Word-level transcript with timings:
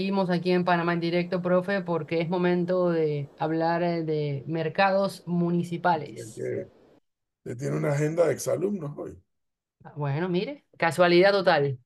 Seguimos 0.00 0.30
aquí 0.30 0.52
en 0.52 0.64
Panamá 0.64 0.92
en 0.92 1.00
directo, 1.00 1.42
profe, 1.42 1.80
porque 1.80 2.20
es 2.20 2.28
momento 2.28 2.90
de 2.90 3.28
hablar 3.36 3.82
eh, 3.82 4.04
de 4.04 4.44
mercados 4.46 5.24
municipales. 5.26 6.34
que 6.36 6.68
usted 7.44 7.58
tiene 7.58 7.76
una 7.78 7.90
agenda 7.90 8.28
de 8.28 8.32
exalumnos 8.32 8.96
hoy. 8.96 9.20
Ah, 9.82 9.92
Bueno, 9.96 10.28
mire, 10.28 10.64
casualidad 10.76 11.32
total. 11.32 11.80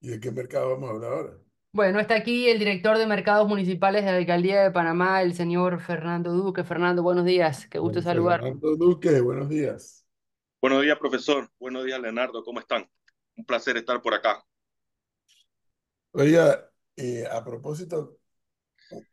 ¿Y 0.00 0.10
de 0.10 0.20
qué 0.20 0.30
mercado 0.30 0.70
vamos 0.70 0.88
a 0.88 0.92
hablar 0.92 1.12
ahora? 1.12 1.32
Bueno, 1.72 1.98
está 1.98 2.14
aquí 2.14 2.48
el 2.48 2.60
director 2.60 2.96
de 2.96 3.08
mercados 3.08 3.48
municipales 3.48 4.04
de 4.04 4.12
la 4.12 4.18
Alcaldía 4.18 4.62
de 4.62 4.70
Panamá, 4.70 5.20
el 5.20 5.34
señor 5.34 5.80
Fernando 5.80 6.30
Duque. 6.30 6.62
Fernando, 6.62 7.02
buenos 7.02 7.24
días, 7.24 7.66
qué 7.66 7.80
gusto 7.80 8.00
saludar. 8.00 8.40
Fernando 8.40 8.76
Duque, 8.76 9.20
buenos 9.20 9.48
días. 9.48 10.06
Buenos 10.62 10.82
días, 10.82 10.96
profesor. 10.96 11.50
Buenos 11.58 11.84
días, 11.84 12.00
Leonardo. 12.00 12.44
¿Cómo 12.44 12.60
están? 12.60 12.88
Un 13.36 13.44
placer 13.44 13.76
estar 13.76 14.00
por 14.00 14.14
acá. 14.14 14.44
Oiga, 16.20 16.70
eh, 16.96 17.26
a 17.30 17.44
propósito, 17.44 18.18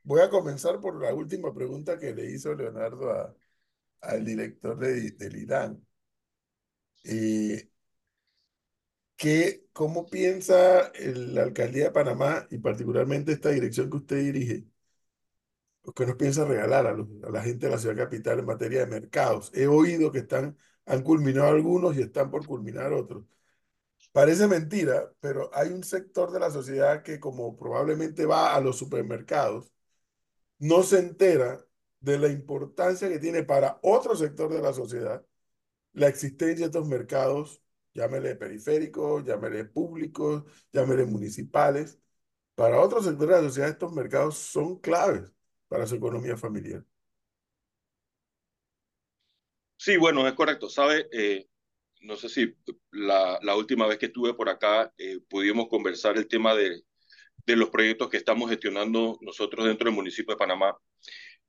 voy 0.04 0.22
a 0.22 0.30
comenzar 0.30 0.80
por 0.80 1.02
la 1.02 1.14
última 1.14 1.54
pregunta 1.54 1.98
que 2.00 2.14
le 2.14 2.26
hizo 2.32 2.54
Leonardo 2.55 3.12
a- 3.12 3.36
al 4.02 4.26
director 4.26 4.77
de, 4.80 5.12
del 5.14 5.38
IDAN. 5.38 5.86
Eh, 7.04 7.70
¿qué- 9.16 9.66
cómo 9.74 10.05
piensa 10.10 10.88
el- 10.96 11.34
la 11.36 11.44
Alcaldía 11.44 11.86
de 11.86 11.91
Panamá 11.91 12.48
y 12.52 12.58
particularmente 12.60 13.32
esta 13.34 13.49
dirección 13.52 13.90
que 13.90 13.98
usted 13.98 14.18
dirige? 14.18 14.66
¿Qué 15.96 16.05
nos 16.05 16.16
piensa 16.16 16.46
regalar 16.46 16.86
a, 16.88 16.94
los- 16.94 17.08
a 17.24 17.30
la 17.32 17.41
gente 17.41 17.66
de 17.68 17.72
la 17.74 17.77
ciudad 17.80 17.96
capital 17.98 18.40
en 18.40 18.46
materia 18.46 18.80
de 18.82 18.88
mercados? 18.88 19.52
He 19.54 19.68
oído 19.68 20.12
que 20.12 20.20
están, 20.20 20.58
han 20.86 21.02
culminado 21.04 21.49
algunos 21.49 21.96
y 21.98 22.02
están 22.02 22.30
por 22.32 22.46
culminar 22.48 22.94
otros. 22.94 23.24
Parece 24.12 24.48
mentira, 24.48 25.14
pero 25.22 25.50
hay 25.54 25.70
un 25.70 25.84
sector 25.84 26.32
de 26.32 26.40
la 26.40 26.52
sociedad 26.52 27.02
que 27.04 27.20
como 27.20 27.56
probablemente 27.58 28.26
va 28.26 28.56
a 28.56 28.60
los 28.62 28.78
supermercados, 28.78 29.72
no 30.60 30.84
se 30.84 31.00
entera 31.00 31.66
de 32.02 32.20
la 32.20 32.30
importancia 32.30 33.10
que 33.10 33.20
tiene 33.20 33.44
para 33.44 33.80
otro 33.84 34.16
sector 34.16 34.54
de 34.54 34.62
la 34.62 34.74
sociedad 34.74 35.26
la 35.94 36.08
existencia 36.10 36.66
de 36.66 36.72
estos 36.72 36.88
mercados, 36.88 37.63
llámele 37.94 38.35
periféricos, 38.35 39.26
llámele 39.26 39.66
públicos, 39.66 40.44
llámele 40.74 41.05
municipales. 41.05 42.00
Para 42.55 42.82
otros 42.82 43.05
sectores 43.05 43.38
de 43.38 43.41
la 43.44 43.48
sociedad 43.50 43.70
estos 43.72 43.94
mercados 43.94 44.38
son 44.38 44.80
claves 44.80 45.34
para 45.70 45.88
su 45.88 45.96
economía 45.96 46.38
familiar. 46.38 46.85
Sí, 49.78 49.98
bueno, 49.98 50.28
es 50.28 50.34
correcto. 50.34 50.70
Sabe, 50.70 51.07
Eh, 51.12 51.48
no 52.02 52.16
sé 52.16 52.30
si 52.30 52.55
la, 52.91 53.40
última 53.55 53.88
vez 53.88 53.98
que 53.98 54.07
estuve 54.07 54.34
por 54.34 54.49
acá 54.49 54.94
eh, 54.98 55.20
pudimos 55.30 55.68
conversar 55.68 56.18
el 56.18 56.27
tema 56.27 56.55
de, 56.55 56.84
de 57.46 57.55
los 57.55 57.70
proyectos 57.70 58.10
que 58.10 58.18
estamos 58.18 58.49
gestionando 58.49 59.18
nosotros 59.21 59.66
dentro 59.66 59.85
del 59.85 59.96
municipio 59.96 60.34
de 60.34 60.40
Panamá. 60.40 60.77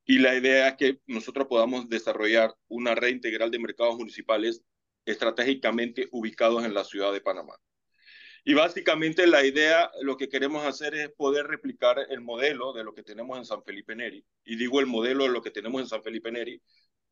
Y 0.05 0.19
la 0.19 0.35
idea 0.35 0.69
es 0.69 0.75
que 0.75 0.99
nosotros 1.07 1.47
podamos 1.47 1.89
desarrollar 1.89 2.53
una 2.67 2.93
red 2.95 3.09
integral 3.09 3.51
de 3.51 3.59
mercados 3.59 3.97
municipales 3.97 4.63
estratégicamente 5.05 6.09
ubicados 6.11 6.65
en 6.65 6.73
la 6.73 6.83
ciudad 6.83 7.13
de 7.13 7.21
Panamá. 7.21 7.55
Y 8.45 8.53
básicamente 8.53 9.25
la 9.25 9.45
idea, 9.45 9.89
lo 10.01 10.17
que 10.17 10.27
queremos 10.27 10.65
hacer 10.65 10.93
es 10.95 11.09
poder 11.11 11.47
replicar 11.47 12.05
el 12.09 12.19
modelo 12.19 12.73
de 12.73 12.83
lo 12.83 12.93
que 12.93 13.01
tenemos 13.01 13.37
en 13.37 13.45
San 13.45 13.63
Felipe 13.63 13.95
Neri. 13.95 14.25
Y 14.43 14.57
digo 14.57 14.81
el 14.81 14.85
modelo 14.85 15.23
de 15.23 15.29
lo 15.29 15.41
que 15.41 15.51
tenemos 15.51 15.81
en 15.81 15.87
San 15.87 16.03
Felipe 16.03 16.29
Neri 16.29 16.61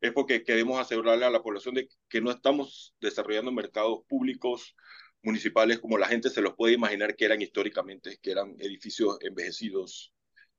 es 0.02 0.11
porque 0.11 0.44
queremos 0.44 0.80
asegurarle 0.80 1.25
a 1.25 1.30
la 1.30 1.44
población 1.44 1.75
de 1.75 1.88
que 2.09 2.21
no 2.21 2.31
estamos 2.31 2.95
desarrollando 2.99 3.52
mercados 3.52 3.99
públicos 4.09 4.75
municipales 5.23 5.80
como 5.80 5.97
la 5.97 6.07
gente 6.07 6.31
se 6.31 6.41
los 6.41 6.55
puede 6.55 6.73
imaginar 6.73 7.16
que 7.16 7.25
eran 7.25 7.41
históricamente, 7.41 8.17
que 8.22 8.31
eran 8.31 8.55
edificios 8.59 9.17
envejecidos, 9.22 10.11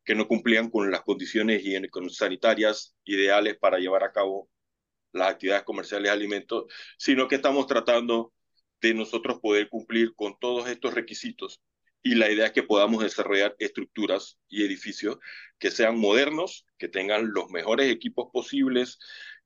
que 0.05 0.15
no 0.15 0.29
cumplían 0.29 0.71
con 0.71 0.91
las 0.91 1.03
condiciones 1.03 1.63
sanitarias 2.11 2.95
ideales 3.05 3.57
para 3.59 3.79
llevar 3.79 4.05
a 4.05 4.13
cabo 4.13 4.49
las 5.13 5.31
actividades 5.31 5.65
comerciales 5.65 6.05
de 6.05 6.11
alimentos, 6.11 6.65
sino 6.97 7.27
que 7.27 7.35
estamos 7.35 7.67
tratando 7.67 8.33
de 8.81 8.95
nosotros 8.95 9.41
poder 9.41 9.69
cumplir 9.69 10.15
con 10.15 10.39
todos 10.39 10.69
estos 10.69 10.95
requisitos. 10.95 11.61
Y 12.05 12.17
la 12.17 12.31
idea 12.31 12.47
es 12.47 12.53
que 12.53 12.65
podamos 12.65 13.03
desarrollar 13.03 13.55
estructuras 13.61 14.39
y 14.49 14.65
edificios 14.65 15.19
que 15.59 15.71
sean 15.71 15.99
modernos, 15.99 16.67
que 16.79 16.89
tengan 16.89 17.33
los 17.33 17.51
mejores 17.51 17.93
equipos 17.93 18.29
posibles 18.33 18.99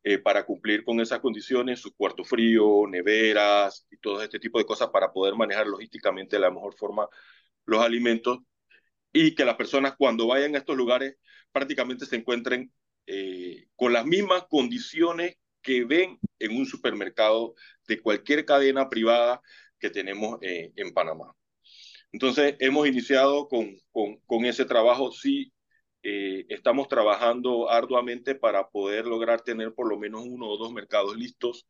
eh, 0.08 0.18
para 0.18 0.46
cumplir 0.46 0.84
con 0.84 1.00
esas 1.00 1.18
condiciones, 1.18 1.80
su 1.80 1.92
cuarto 1.96 2.22
frío, 2.22 2.86
neveras 2.88 3.88
y 3.90 3.96
todo 3.96 4.22
este 4.22 4.38
tipo 4.38 4.56
de 4.60 4.64
cosas 4.64 4.88
para 4.90 5.12
poder 5.12 5.34
manejar 5.34 5.66
logísticamente 5.66 6.36
de 6.36 6.40
la 6.42 6.50
mejor 6.52 6.76
forma 6.76 7.08
los 7.64 7.80
alimentos 7.84 8.38
y 9.12 9.34
que 9.34 9.44
las 9.44 9.56
personas 9.56 9.96
cuando 9.98 10.28
vayan 10.28 10.54
a 10.54 10.58
estos 10.58 10.76
lugares 10.76 11.16
prácticamente 11.50 12.06
se 12.06 12.14
encuentren 12.14 12.72
eh, 13.08 13.66
con 13.74 13.92
las 13.92 14.06
mismas 14.06 14.44
condiciones 14.48 15.38
que 15.60 15.84
ven 15.84 16.20
en 16.38 16.56
un 16.56 16.66
supermercado 16.66 17.56
de 17.88 18.00
cualquier 18.00 18.44
cadena 18.44 18.88
privada 18.88 19.42
que 19.80 19.90
tenemos 19.90 20.38
eh, 20.40 20.72
en 20.76 20.94
Panamá. 20.94 21.34
Entonces, 22.12 22.54
hemos 22.60 22.86
iniciado 22.86 23.48
con, 23.48 23.76
con, 23.90 24.18
con 24.20 24.44
ese 24.44 24.66
trabajo. 24.66 25.10
Sí, 25.10 25.52
eh, 26.08 26.46
estamos 26.50 26.86
trabajando 26.86 27.68
arduamente 27.68 28.36
para 28.36 28.68
poder 28.68 29.06
lograr 29.06 29.40
tener 29.42 29.74
por 29.74 29.88
lo 29.88 29.98
menos 29.98 30.24
uno 30.24 30.46
o 30.46 30.56
dos 30.56 30.72
mercados 30.72 31.16
listos. 31.16 31.66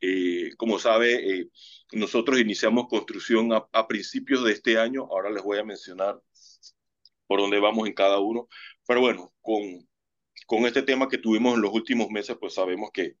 Eh, 0.00 0.50
como 0.56 0.80
sabe, 0.80 1.42
eh, 1.42 1.48
nosotros 1.92 2.40
iniciamos 2.40 2.88
construcción 2.88 3.52
a, 3.52 3.68
a 3.72 3.86
principios 3.86 4.42
de 4.42 4.50
este 4.50 4.78
año. 4.78 5.04
Ahora 5.04 5.30
les 5.30 5.44
voy 5.44 5.58
a 5.58 5.64
mencionar 5.64 6.20
por 7.28 7.38
dónde 7.38 7.60
vamos 7.60 7.86
en 7.86 7.94
cada 7.94 8.18
uno. 8.18 8.48
Pero 8.84 9.00
bueno, 9.00 9.32
con, 9.40 9.88
con 10.46 10.66
este 10.66 10.82
tema 10.82 11.08
que 11.08 11.18
tuvimos 11.18 11.54
en 11.54 11.62
los 11.62 11.72
últimos 11.72 12.10
meses, 12.10 12.36
pues 12.40 12.54
sabemos 12.54 12.90
que, 12.92 13.14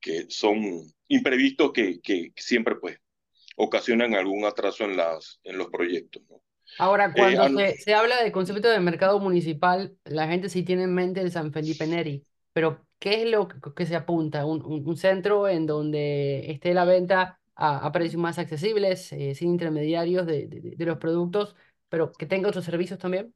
que 0.00 0.26
son 0.30 0.60
imprevistos 1.08 1.72
que, 1.72 2.00
que 2.00 2.32
siempre 2.36 2.76
pues 2.76 3.00
ocasionan 3.56 4.14
algún 4.14 4.44
atraso 4.44 4.84
en, 4.84 4.96
las, 4.96 5.40
en 5.42 5.58
los 5.58 5.68
proyectos. 5.70 6.22
¿no? 6.30 6.40
Ahora, 6.76 7.12
Eh, 7.14 7.36
cuando 7.36 7.44
an- 7.44 7.54
se, 7.54 7.76
se 7.78 7.94
habla 7.94 8.22
del 8.22 8.30
concepto 8.32 8.68
de 8.68 8.78
mercado 8.80 9.18
municipal, 9.18 9.96
la 10.04 10.28
gente 10.28 10.48
sí 10.48 10.62
tiene 10.62 10.84
en 10.84 10.94
mente 10.94 11.20
el 11.20 11.32
San 11.32 11.52
Felipe 11.52 11.86
Neri, 11.86 12.24
pero 12.52 12.86
¿qué 13.00 13.22
es 13.22 13.30
lo 13.30 13.48
que, 13.48 13.56
que 13.74 13.86
se 13.86 13.96
apunta? 13.96 14.44
¿Un, 14.46 14.62
un, 14.64 14.96
centro 14.96 15.48
en 15.48 15.66
donde 15.66 16.50
esté 16.52 16.74
la 16.74 16.84
venta 16.84 17.40
a, 17.56 17.78
a 17.84 17.92
precios 17.92 18.20
más 18.22 18.38
accesibles, 18.38 19.12
eh, 19.12 19.34
sin 19.34 19.50
intermediarios 19.50 20.24
de, 20.26 20.46
de, 20.46 20.60
de 20.76 20.86
los 20.86 20.98
productos, 20.98 21.56
pero 21.88 22.12
que 22.12 22.26
tenga 22.26 22.48
otros 22.48 22.64
servicios 22.64 22.98
también? 23.00 23.34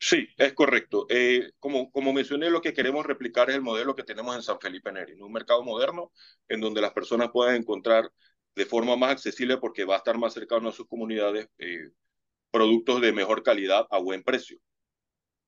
Sí, 0.00 0.28
es 0.36 0.52
correcto. 0.54 1.06
Eh, 1.10 1.50
como, 1.58 1.90
como 1.90 2.12
mencioné, 2.12 2.50
lo 2.50 2.60
que 2.62 2.72
queremos 2.72 3.04
replicar 3.04 3.50
es 3.50 3.56
el 3.56 3.62
modelo 3.62 3.96
que 3.96 4.04
tenemos 4.04 4.34
en 4.36 4.42
San 4.42 4.60
Felipe 4.60 4.92
Neri, 4.92 5.20
un 5.20 5.32
mercado 5.32 5.62
moderno 5.64 6.12
en 6.48 6.60
donde 6.60 6.80
las 6.80 6.92
personas 6.92 7.30
puedan 7.32 7.56
encontrar 7.56 8.10
de 8.58 8.66
forma 8.66 8.96
más 8.96 9.12
accesible 9.12 9.56
porque 9.58 9.84
va 9.84 9.94
a 9.94 9.98
estar 9.98 10.18
más 10.18 10.34
cercano 10.34 10.68
a 10.68 10.72
sus 10.72 10.88
comunidades 10.88 11.48
eh, 11.58 11.90
productos 12.50 13.00
de 13.00 13.12
mejor 13.12 13.44
calidad 13.44 13.86
a 13.88 13.98
buen 13.98 14.24
precio. 14.24 14.58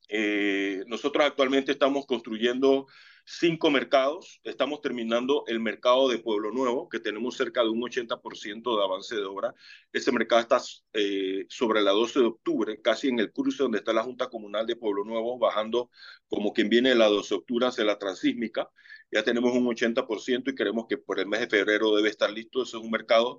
Eh, 0.08 0.84
nosotros 0.86 1.24
actualmente 1.26 1.72
estamos 1.72 2.06
construyendo 2.06 2.86
cinco 3.24 3.68
mercados. 3.72 4.40
Estamos 4.44 4.80
terminando 4.80 5.42
el 5.48 5.58
mercado 5.58 6.08
de 6.08 6.18
Pueblo 6.18 6.52
Nuevo, 6.52 6.88
que 6.88 7.00
tenemos 7.00 7.36
cerca 7.36 7.64
de 7.64 7.68
un 7.68 7.80
80% 7.80 8.76
de 8.76 8.84
avance 8.84 9.16
de 9.16 9.24
obra. 9.24 9.54
Ese 9.92 10.12
mercado 10.12 10.42
está 10.42 10.60
eh, 10.92 11.46
sobre 11.48 11.82
la 11.82 11.90
12 11.90 12.20
de 12.20 12.26
octubre, 12.26 12.80
casi 12.80 13.08
en 13.08 13.18
el 13.18 13.32
cruce 13.32 13.64
donde 13.64 13.78
está 13.78 13.92
la 13.92 14.04
Junta 14.04 14.28
Comunal 14.28 14.66
de 14.66 14.76
Pueblo 14.76 15.04
Nuevo, 15.04 15.36
bajando 15.36 15.90
como 16.28 16.52
quien 16.52 16.68
viene 16.68 16.90
de 16.90 16.94
la 16.94 17.08
12 17.08 17.34
de 17.34 17.38
octubre 17.40 17.66
hacia 17.66 17.84
la 17.84 17.98
Transísmica. 17.98 18.70
Ya 19.10 19.22
tenemos 19.24 19.52
un 19.52 19.66
80% 19.66 20.50
y 20.50 20.54
queremos 20.54 20.86
que 20.88 20.98
por 20.98 21.18
el 21.18 21.26
mes 21.26 21.40
de 21.40 21.48
febrero 21.48 21.94
debe 21.96 22.08
estar 22.10 22.30
listo. 22.30 22.62
Ese 22.62 22.76
es 22.76 22.82
un 22.82 22.90
mercado 22.90 23.38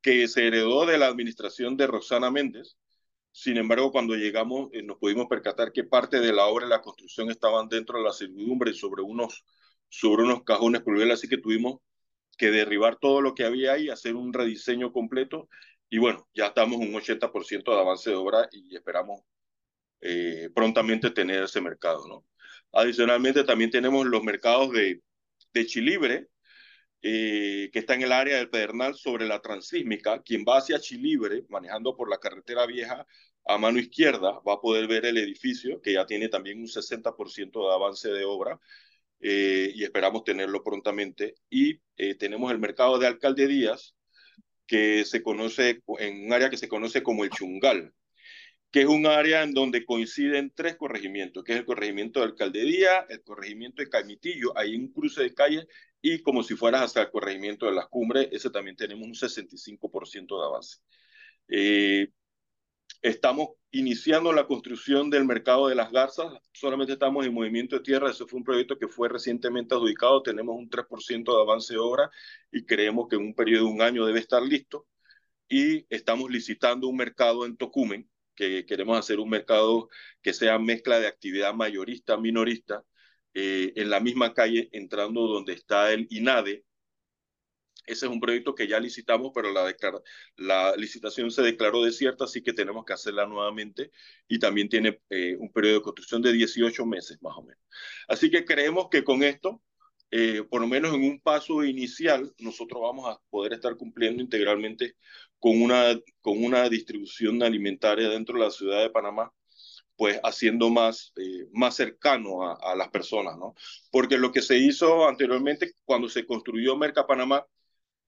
que 0.00 0.26
se 0.28 0.46
heredó 0.46 0.86
de 0.86 0.98
la 0.98 1.06
administración 1.06 1.76
de 1.76 1.86
Roxana 1.86 2.30
Méndez, 2.30 2.76
sin 3.32 3.56
embargo, 3.56 3.90
cuando 3.92 4.14
llegamos, 4.14 4.68
eh, 4.72 4.82
nos 4.82 4.98
pudimos 4.98 5.26
percatar 5.26 5.72
que 5.72 5.84
parte 5.84 6.20
de 6.20 6.32
la 6.32 6.46
obra 6.46 6.66
y 6.66 6.68
la 6.68 6.82
construcción 6.82 7.30
estaban 7.30 7.68
dentro 7.68 7.98
de 7.98 8.04
la 8.04 8.12
servidumbre 8.12 8.74
sobre 8.74 9.02
unos, 9.02 9.44
sobre 9.88 10.24
unos 10.24 10.44
cajones 10.44 10.82
pluviales, 10.82 11.14
así 11.14 11.28
que 11.28 11.38
tuvimos 11.38 11.80
que 12.38 12.50
derribar 12.50 12.96
todo 12.96 13.22
lo 13.22 13.34
que 13.34 13.44
había 13.44 13.72
ahí, 13.74 13.88
hacer 13.88 14.16
un 14.16 14.32
rediseño 14.34 14.92
completo. 14.92 15.48
Y 15.90 15.98
bueno, 15.98 16.28
ya 16.34 16.48
estamos 16.48 16.78
un 16.78 16.92
80% 16.94 17.72
de 17.74 17.80
avance 17.80 18.10
de 18.10 18.16
obra 18.16 18.48
y 18.52 18.76
esperamos 18.76 19.22
eh, 20.00 20.50
prontamente 20.54 21.10
tener 21.10 21.44
ese 21.44 21.60
mercado. 21.60 22.06
¿no? 22.08 22.26
Adicionalmente, 22.72 23.44
también 23.44 23.70
tenemos 23.70 24.06
los 24.06 24.22
mercados 24.22 24.72
de, 24.72 25.02
de 25.52 25.66
Chilibre, 25.66 26.28
eh, 27.02 27.70
que 27.72 27.78
está 27.80 27.94
en 27.94 28.02
el 28.02 28.12
área 28.12 28.36
del 28.36 28.50
Pedernal 28.50 28.94
sobre 28.94 29.26
la 29.26 29.40
Transísmica. 29.40 30.22
Quien 30.22 30.44
va 30.48 30.58
hacia 30.58 30.80
Chilibre, 30.80 31.44
manejando 31.48 31.96
por 31.96 32.08
la 32.10 32.18
carretera 32.18 32.66
vieja 32.66 33.06
a 33.44 33.58
mano 33.58 33.78
izquierda, 33.78 34.40
va 34.46 34.54
a 34.54 34.60
poder 34.60 34.86
ver 34.86 35.06
el 35.06 35.18
edificio, 35.18 35.80
que 35.80 35.94
ya 35.94 36.06
tiene 36.06 36.28
también 36.28 36.60
un 36.60 36.68
60% 36.68 37.68
de 37.68 37.74
avance 37.74 38.08
de 38.08 38.24
obra. 38.24 38.58
Eh, 39.20 39.72
y 39.74 39.84
esperamos 39.84 40.24
tenerlo 40.24 40.62
prontamente. 40.64 41.34
Y 41.48 41.80
eh, 41.96 42.14
tenemos 42.16 42.50
el 42.52 42.58
mercado 42.58 42.98
de 42.98 43.06
Alcalde 43.06 43.46
Díaz, 43.46 43.94
que 44.66 45.04
se 45.04 45.22
conoce 45.22 45.82
en 45.98 46.26
un 46.26 46.32
área 46.32 46.50
que 46.50 46.56
se 46.56 46.68
conoce 46.68 47.02
como 47.02 47.24
el 47.24 47.30
Chungal. 47.30 47.92
Que 48.72 48.80
es 48.80 48.86
un 48.86 49.06
área 49.06 49.42
en 49.42 49.52
donde 49.52 49.84
coinciden 49.84 50.52
tres 50.54 50.76
corregimientos, 50.76 51.44
que 51.44 51.52
es 51.52 51.58
el 51.58 51.66
corregimiento 51.66 52.20
de 52.20 52.26
Alcaldía, 52.26 53.00
el 53.10 53.22
corregimiento 53.22 53.82
de 53.82 53.90
Caimitillo, 53.90 54.56
hay 54.56 54.74
un 54.74 54.88
cruce 54.92 55.22
de 55.22 55.34
calle, 55.34 55.68
y 56.00 56.22
como 56.22 56.42
si 56.42 56.56
fueras 56.56 56.82
hasta 56.82 57.02
el 57.02 57.10
corregimiento 57.10 57.66
de 57.66 57.72
las 57.72 57.86
cumbres, 57.88 58.28
ese 58.32 58.50
también 58.50 58.76
tenemos 58.76 59.06
un 59.06 59.14
65% 59.14 60.40
de 60.40 60.46
avance. 60.46 60.78
Eh, 61.48 62.08
estamos 63.02 63.50
iniciando 63.72 64.32
la 64.32 64.46
construcción 64.46 65.10
del 65.10 65.26
mercado 65.26 65.68
de 65.68 65.74
las 65.74 65.92
garzas, 65.92 66.32
solamente 66.52 66.94
estamos 66.94 67.26
en 67.26 67.34
movimiento 67.34 67.76
de 67.76 67.82
tierra, 67.82 68.10
eso 68.10 68.26
fue 68.26 68.38
un 68.38 68.44
proyecto 68.44 68.78
que 68.78 68.88
fue 68.88 69.08
recientemente 69.08 69.74
adjudicado, 69.74 70.22
tenemos 70.22 70.56
un 70.56 70.70
3% 70.70 71.36
de 71.36 71.42
avance 71.42 71.74
de 71.74 71.80
obra 71.80 72.10
y 72.50 72.64
creemos 72.64 73.06
que 73.08 73.16
en 73.16 73.22
un 73.22 73.34
periodo 73.34 73.66
de 73.66 73.72
un 73.72 73.82
año 73.82 74.06
debe 74.06 74.20
estar 74.20 74.42
listo. 74.42 74.86
Y 75.48 75.86
estamos 75.94 76.30
licitando 76.30 76.88
un 76.88 76.96
mercado 76.96 77.44
en 77.44 77.56
Tocumen, 77.58 78.08
que 78.34 78.66
queremos 78.66 78.98
hacer 78.98 79.20
un 79.20 79.30
mercado 79.30 79.88
que 80.22 80.32
sea 80.32 80.58
mezcla 80.58 81.00
de 81.00 81.06
actividad 81.06 81.54
mayorista, 81.54 82.16
minorista, 82.16 82.84
eh, 83.34 83.72
en 83.76 83.90
la 83.90 84.00
misma 84.00 84.34
calle, 84.34 84.68
entrando 84.72 85.26
donde 85.26 85.54
está 85.54 85.92
el 85.92 86.06
INADE. 86.10 86.64
Ese 87.84 88.06
es 88.06 88.12
un 88.12 88.20
proyecto 88.20 88.54
que 88.54 88.68
ya 88.68 88.78
licitamos, 88.78 89.32
pero 89.34 89.52
la, 89.52 89.74
la 90.36 90.76
licitación 90.76 91.30
se 91.32 91.42
declaró 91.42 91.82
desierta, 91.82 92.24
así 92.24 92.42
que 92.42 92.52
tenemos 92.52 92.84
que 92.84 92.92
hacerla 92.92 93.26
nuevamente 93.26 93.90
y 94.28 94.38
también 94.38 94.68
tiene 94.68 95.00
eh, 95.10 95.36
un 95.38 95.52
periodo 95.52 95.76
de 95.76 95.82
construcción 95.82 96.22
de 96.22 96.32
18 96.32 96.86
meses 96.86 97.20
más 97.22 97.36
o 97.36 97.42
menos. 97.42 97.62
Así 98.06 98.30
que 98.30 98.44
creemos 98.44 98.88
que 98.88 99.02
con 99.02 99.22
esto 99.24 99.62
eh, 100.14 100.44
por 100.44 100.60
lo 100.60 100.66
menos 100.68 100.94
en 100.94 101.04
un 101.04 101.20
paso 101.20 101.64
inicial, 101.64 102.34
nosotros 102.38 102.82
vamos 102.82 103.08
a 103.08 103.18
poder 103.30 103.54
estar 103.54 103.74
cumpliendo 103.78 104.22
integralmente 104.22 104.96
con 105.42 105.60
una, 105.60 105.98
con 106.20 106.44
una 106.44 106.68
distribución 106.68 107.42
alimentaria 107.42 108.08
dentro 108.08 108.38
de 108.38 108.44
la 108.44 108.50
ciudad 108.52 108.80
de 108.80 108.90
Panamá, 108.90 109.32
pues 109.96 110.20
haciendo 110.22 110.70
más, 110.70 111.12
eh, 111.16 111.48
más 111.52 111.74
cercano 111.74 112.44
a, 112.44 112.54
a, 112.54 112.76
las 112.76 112.90
personas, 112.90 113.36
¿no? 113.36 113.54
Porque 113.90 114.18
lo 114.18 114.30
que 114.30 114.40
se 114.40 114.56
hizo 114.58 115.08
anteriormente 115.08 115.74
cuando 115.84 116.08
se 116.08 116.26
construyó 116.26 116.76
Merca 116.76 117.08
Panamá, 117.08 117.44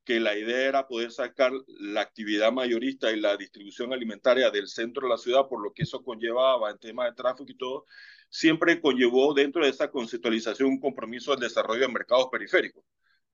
que 0.05 0.21
la 0.21 0.39
idea 0.39 0.69
era 0.69 0.87
poder 0.87 1.11
sacar 1.11 1.51
la 1.67 2.03
actividad 2.03 2.53
mayorista 2.53 3.11
y 3.11 3.19
la 3.21 3.37
distribución 3.37 3.93
alimentaria 3.93 4.51
del 4.51 4.69
centro 4.69 5.09
de 5.09 5.15
la 5.15 5.19
ciudad, 5.19 5.49
por 5.49 5.61
lo 5.61 5.73
que 5.73 5.83
eso 5.83 6.05
conllevaba 6.05 6.71
en 6.71 6.79
temas 6.79 7.11
de 7.11 7.17
tráfico 7.17 7.51
y 7.51 7.57
todo, 7.57 7.85
siempre 8.29 8.81
conllevó 8.81 9.35
dentro 9.35 9.65
de 9.65 9.71
esa 9.71 9.91
conceptualización 9.91 10.69
un 10.69 10.81
compromiso 10.81 11.33
del 11.33 11.41
desarrollo 11.41 11.81
de 11.81 11.93
mercados 11.93 12.29
periféricos, 12.31 12.85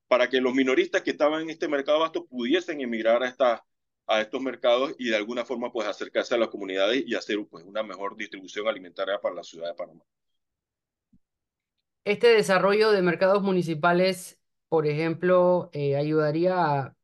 para 0.08 0.30
que 0.30 0.40
los 0.40 0.54
minoristas 0.54 1.02
que 1.02 1.10
estaban 1.10 1.42
en 1.42 1.50
este 1.50 1.68
mercado 1.68 1.98
vasto 2.00 2.26
pudiesen 2.26 2.80
emigrar 2.80 3.22
a 3.22 3.28
esta, 3.28 3.62
a 4.10 4.20
estos 4.20 4.42
mercados 4.42 4.94
y 4.98 5.08
de 5.08 5.16
alguna 5.16 5.44
forma 5.44 5.72
pues 5.72 5.86
acercarse 5.86 6.34
a 6.34 6.38
las 6.38 6.48
comunidades 6.48 7.04
y 7.06 7.14
hacer 7.14 7.38
pues 7.48 7.64
una 7.64 7.84
mejor 7.84 8.16
distribución 8.16 8.66
alimentaria 8.66 9.20
para 9.20 9.36
la 9.36 9.44
ciudad 9.44 9.68
de 9.68 9.74
Panamá. 9.74 10.02
Este 12.04 12.26
desarrollo 12.28 12.90
de 12.90 13.02
mercados 13.02 13.40
municipales, 13.42 14.40
por 14.68 14.88
ejemplo, 14.88 15.70
eh, 15.72 15.96
ayudaría, 15.96 16.96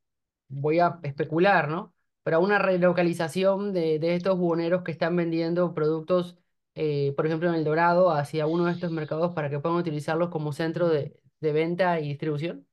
voy 0.49 0.81
a 0.81 0.99
especular, 1.05 1.69
¿no? 1.69 1.95
Pero 2.25 2.39
a 2.39 2.41
una 2.41 2.59
relocalización 2.59 3.73
de, 3.73 4.01
estos 4.17 4.37
buhoneros 4.37 4.83
que 4.83 4.91
están 4.91 5.15
vendiendo 5.15 5.75
productos, 5.75 6.39
eh, 6.75 7.13
por 7.17 7.27
ejemplo, 7.27 7.49
en 7.49 7.55
El 7.55 7.65
Dorado, 7.65 8.11
hacia 8.11 8.49
uno 8.49 8.65
de 8.67 8.73
estos 8.73 8.91
mercados 8.91 9.33
para 9.33 9.49
que 9.49 9.61
puedan 9.61 9.79
utilizarlos 9.79 10.31
como 10.31 10.53
centro 10.53 10.89
de 10.89 11.21
venta 11.41 12.01
y 12.01 12.09
distribución. 12.09 12.67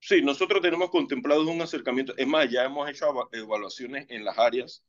Sí, 0.00 0.22
nosotros 0.22 0.62
tenemos 0.62 0.90
contemplado 0.90 1.46
un 1.48 1.60
acercamiento. 1.60 2.14
Es 2.16 2.26
más, 2.26 2.50
ya 2.50 2.64
hemos 2.64 2.88
hecho 2.88 3.06
evaluaciones 3.32 4.06
en 4.08 4.24
las 4.24 4.38
áreas 4.38 4.82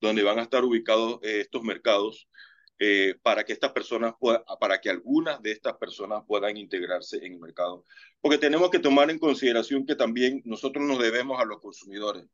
donde 0.00 0.22
van 0.22 0.38
a 0.38 0.42
estar 0.42 0.64
ubicados 0.64 1.20
eh, 1.22 1.40
estos 1.40 1.62
mercados 1.62 2.28
eh, 2.78 3.14
para 3.22 3.44
que 3.44 3.52
estas 3.52 3.72
personas 3.72 4.14
puedan, 4.18 4.42
para 4.60 4.80
que 4.80 4.90
algunas 4.90 5.40
de 5.42 5.52
estas 5.52 5.76
personas 5.78 6.24
puedan 6.26 6.56
integrarse 6.56 7.18
en 7.24 7.34
el 7.34 7.40
mercado. 7.40 7.84
Porque 8.20 8.38
tenemos 8.38 8.70
que 8.70 8.78
tomar 8.78 9.10
en 9.10 9.18
consideración 9.18 9.86
que 9.86 9.94
también 9.94 10.42
nosotros 10.44 10.84
nos 10.84 10.98
debemos 10.98 11.40
a 11.40 11.44
los 11.44 11.60
consumidores. 11.60 12.24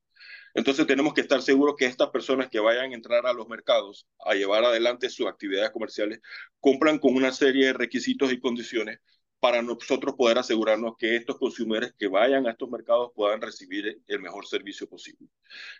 Entonces 0.55 0.87
tenemos 0.87 1.15
que 1.15 1.21
estar 1.21 1.43
seguros 1.43 1.77
que 1.77 1.85
estas 1.87 2.09
personas 2.11 2.49
que 2.49 2.59
vayan 2.59 2.91
a 2.91 2.95
entrar 2.95 3.27
a 3.27 3.33
los 3.33 3.49
mercados 3.49 4.09
a 4.25 4.35
llevar 4.35 4.65
adelante 4.65 5.11
sus 5.11 5.27
actividades 5.27 5.71
comerciales 5.71 6.21
cumplan 6.61 6.99
con 6.99 7.15
una 7.15 7.33
serie 7.33 7.67
de 7.67 7.73
requisitos 7.75 8.33
y 8.33 8.41
condiciones 8.41 8.99
para 9.41 9.63
nosotros 9.63 10.15
poder 10.17 10.39
asegurarnos 10.39 10.97
que 10.99 11.17
estos 11.17 11.39
consumidores 11.39 11.95
que 11.99 12.09
vayan 12.09 12.47
a 12.47 12.53
estos 12.53 12.69
mercados 12.69 13.13
puedan 13.15 13.41
recibir 13.41 14.01
el 14.07 14.21
mejor 14.21 14.47
servicio 14.47 14.89
posible. 14.89 15.29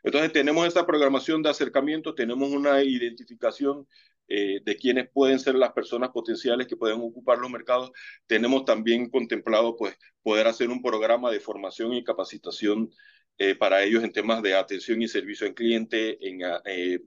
Entonces 0.03 0.33
tenemos 0.33 0.67
esta 0.67 0.87
programación 0.87 1.43
de 1.43 1.51
acercamiento, 1.51 2.15
tenemos 2.15 2.51
una 2.51 2.83
identificación 2.83 3.87
eh, 4.29 4.61
de 4.65 4.77
quiénes 4.77 5.09
pueden 5.11 5.41
ser 5.41 5.55
las 5.57 5.73
personas 5.73 6.11
potenciales 6.11 6.67
que 6.67 6.77
pueden 6.77 7.01
ocupar 7.01 7.39
los 7.39 7.51
mercados. 7.51 7.91
Tenemos 8.27 8.65
también 8.65 9.11
contemplado 9.11 9.77
pues, 9.77 9.97
poder 10.23 10.47
hacer 10.47 10.69
un 10.71 10.83
programa 10.83 11.31
de 11.31 11.41
formación 11.41 11.95
y 11.95 12.05
capacitación 12.05 12.91
eh, 13.39 13.55
para 13.57 13.83
ellos 13.83 14.05
en 14.05 14.13
temas 14.13 14.43
de 14.43 14.55
atención 14.55 15.03
y 15.03 15.09
servicio 15.09 15.47
al 15.47 15.55
cliente, 15.55 16.19
en 16.29 16.41
eh, 16.67 17.01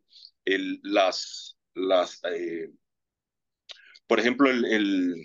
las, 0.84 1.58
las 1.76 2.22
por 4.08 4.20
ejemplo, 4.20 4.50
el 4.50 5.16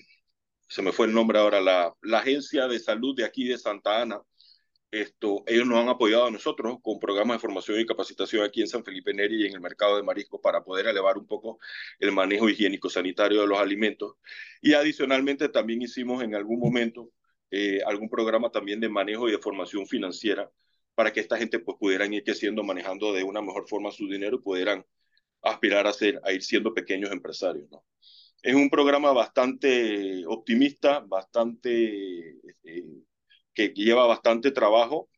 se 0.68 0.82
me 0.82 0.92
fue 0.92 1.06
el 1.06 1.12
nombre 1.14 1.38
ahora, 1.38 1.60
la, 1.60 1.94
agencia 2.18 2.66
de 2.68 2.78
salud 2.78 3.16
de 3.16 3.24
aquí 3.24 3.46
de 3.46 3.58
Santa 3.58 4.02
Ana, 4.02 4.20
esto, 4.90 5.42
ellos 5.46 5.66
nos 5.66 5.78
han 5.78 5.88
apoyado 5.88 6.26
a 6.26 6.30
nosotros 6.30 6.78
con 6.82 6.98
programas 6.98 7.36
de 7.36 7.40
formación 7.40 7.80
y 7.80 7.86
capacitación 7.86 8.44
aquí 8.44 8.62
en 8.62 8.68
San 8.68 8.84
Felipe 8.84 9.12
Neri 9.12 9.42
y 9.42 9.46
en 9.46 9.54
el 9.54 9.60
mercado 9.60 9.96
de 9.96 10.02
marisco 10.02 10.40
para 10.40 10.64
poder 10.64 10.86
elevar 10.86 11.18
un 11.18 11.26
poco 11.26 11.58
el 11.98 12.12
manejo 12.12 12.48
higiénico 12.48 12.88
sanitario 12.88 13.40
de 13.40 13.46
los 13.46 13.58
alimentos. 13.58 14.14
Y 14.62 14.74
adicionalmente 14.74 15.48
también 15.48 15.82
hicimos 15.82 16.22
en 16.22 16.34
algún 16.34 16.60
momento 16.60 17.12
eh, 17.50 17.80
algún 17.86 18.08
programa 18.08 18.50
también 18.50 18.80
de 18.80 18.88
manejo 18.88 19.28
y 19.28 19.32
de 19.32 19.38
formación 19.38 19.86
financiera 19.86 20.50
para 20.94 21.12
que 21.12 21.20
esta 21.20 21.36
gente 21.36 21.58
pues 21.58 21.76
pudieran 21.78 22.12
ir 22.12 22.24
creciendo, 22.24 22.64
manejando 22.64 23.12
de 23.12 23.22
una 23.22 23.42
mejor 23.42 23.68
forma 23.68 23.90
su 23.90 24.08
dinero 24.08 24.36
y 24.36 24.42
pudieran 24.42 24.84
aspirar 25.42 25.86
a, 25.86 25.92
ser, 25.92 26.20
a 26.24 26.32
ir 26.32 26.42
siendo 26.42 26.74
pequeños 26.74 27.10
empresarios. 27.12 27.70
¿no? 27.70 27.84
Es 28.46 28.54
un 28.54 28.70
programa 28.70 29.12
bastante 29.12 30.25
optimista, 30.25 31.00
bastante, 31.00 32.37
eh, 32.62 33.02
que 33.52 33.69
lleva 33.75 34.06
bastante 34.06 34.52
trabajo, 34.52 35.08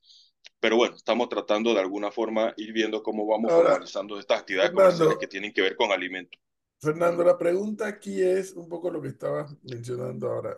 pero 0.59 0.77
bueno, 0.77 0.97
estamos 0.97 1.29
tratando 1.29 1.75
de 1.75 1.81
alguna 1.81 2.11
forma 2.11 2.55
ir 2.57 2.73
viendo 2.73 3.03
cómo 3.03 3.27
vamos 3.27 3.53
organizando 3.53 4.19
estas 4.19 4.41
actividades 4.41 4.71
comerciales 4.71 5.19
que 5.19 5.27
tienen 5.27 5.53
que 5.53 5.61
ver 5.61 5.77
con 5.77 5.93
alimentos. 5.93 6.41
Fernando, 6.81 7.23
la 7.23 7.37
pregunta 7.37 7.87
aquí 7.87 8.23
es 8.23 8.55
un 8.55 8.67
poco 8.67 8.91
lo 8.91 9.03
que 9.03 9.09
estabas 9.09 9.55
mencionando 9.63 10.31
ahora. 10.31 10.57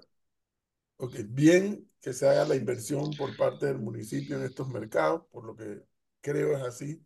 Ok, 0.98 1.14
bien 1.26 1.90
que 2.00 2.12
se 2.12 2.28
haga 2.28 2.44
la 2.44 2.54
inversión 2.54 3.10
por 3.18 3.36
parte 3.36 3.66
del 3.66 3.80
municipio 3.80 4.36
en 4.36 4.44
estos 4.44 4.68
mercados, 4.68 5.24
por 5.32 5.44
lo 5.44 5.56
que 5.56 5.82
creo 6.20 6.56
es 6.56 6.62
así. 6.62 7.04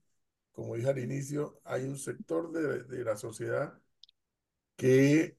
Como 0.53 0.75
dije 0.75 0.91
al 0.91 0.99
inicio, 0.99 1.59
hay 1.65 1.85
un 1.85 1.97
sector 1.97 2.53
de, 2.53 2.83
de 2.85 3.03
la 3.03 3.17
sociedad 3.17 3.73
que 4.77 5.39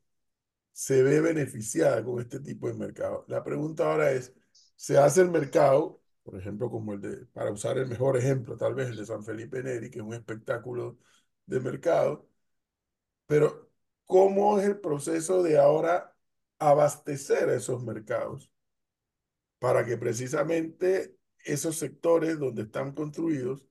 se 0.76 1.04
ve 1.04 1.22
beneficiada 1.22 2.04
con 2.04 2.20
este 2.22 2.42
tipo 2.42 2.68
de 2.68 2.74
mercado. 2.76 3.26
La 3.30 3.44
pregunta 3.44 3.90
ahora 3.92 4.12
es, 4.12 4.34
¿se 4.76 4.98
hace 4.98 5.22
el 5.22 5.32
mercado, 5.32 6.02
por 6.24 6.38
ejemplo, 6.40 6.70
como 6.70 6.94
el 6.94 7.02
de, 7.02 7.26
para 7.28 7.52
usar 7.52 7.78
el 7.80 7.88
mejor 7.88 8.18
ejemplo, 8.18 8.58
tal 8.58 8.76
vez 8.76 8.90
el 8.90 8.98
de 8.98 9.06
San 9.06 9.24
Felipe 9.24 9.64
Neri, 9.64 9.90
que 9.92 10.00
es 10.00 10.06
un 10.06 10.14
espectáculo 10.14 11.00
de 11.46 11.62
mercado, 11.62 12.28
pero 13.28 13.70
¿cómo 14.06 14.60
es 14.60 14.66
el 14.66 14.80
proceso 14.80 15.44
de 15.44 15.58
ahora 15.60 16.16
abastecer 16.60 17.50
esos 17.50 17.84
mercados 17.84 18.52
para 19.60 19.86
que 19.86 19.98
precisamente 19.98 21.18
esos 21.44 21.78
sectores 21.78 22.40
donde 22.40 22.64
están 22.64 22.94
construidos 22.94 23.66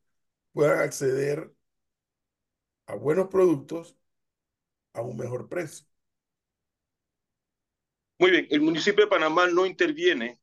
puedan 0.53 0.81
acceder 0.81 1.53
a 2.87 2.95
buenos 2.95 3.29
productos 3.29 3.95
a 4.95 5.03
un 5.03 5.17
mejor 5.17 5.49
precio? 5.49 5.87
Muy 8.25 8.31
bien, 8.31 8.47
el 8.49 8.63
municipio 8.63 9.05
de 9.05 9.11
Panamá 9.11 9.49
no 9.49 9.67
interviene 9.67 10.39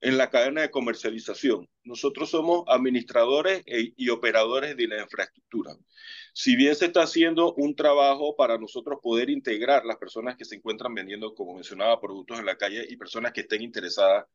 en 0.00 0.16
la 0.16 0.30
cadena 0.30 0.60
de 0.60 0.70
comercialización. 0.70 1.68
Nosotros 1.82 2.30
somos 2.30 2.62
administradores 2.68 3.64
e, 3.66 3.92
y 3.96 4.08
operadores 4.10 4.76
de 4.76 4.86
la 4.86 5.02
infraestructura. 5.02 5.76
Si 6.32 6.54
bien 6.54 6.76
se 6.76 6.84
está 6.86 7.02
haciendo 7.02 7.54
un 7.54 7.74
trabajo 7.74 8.36
para 8.36 8.56
nosotros 8.56 9.00
poder 9.02 9.30
integrar 9.30 9.84
las 9.84 9.96
personas 9.96 10.36
que 10.36 10.44
se 10.44 10.54
encuentran 10.54 10.94
vendiendo, 10.94 11.34
como 11.34 11.54
mencionaba, 11.54 12.00
productos 12.00 12.38
en 12.38 12.46
la 12.46 12.56
calle 12.56 12.86
y 12.88 12.96
personas 12.96 13.32
que 13.32 13.40
estén 13.40 13.62
interesadas 13.62 14.26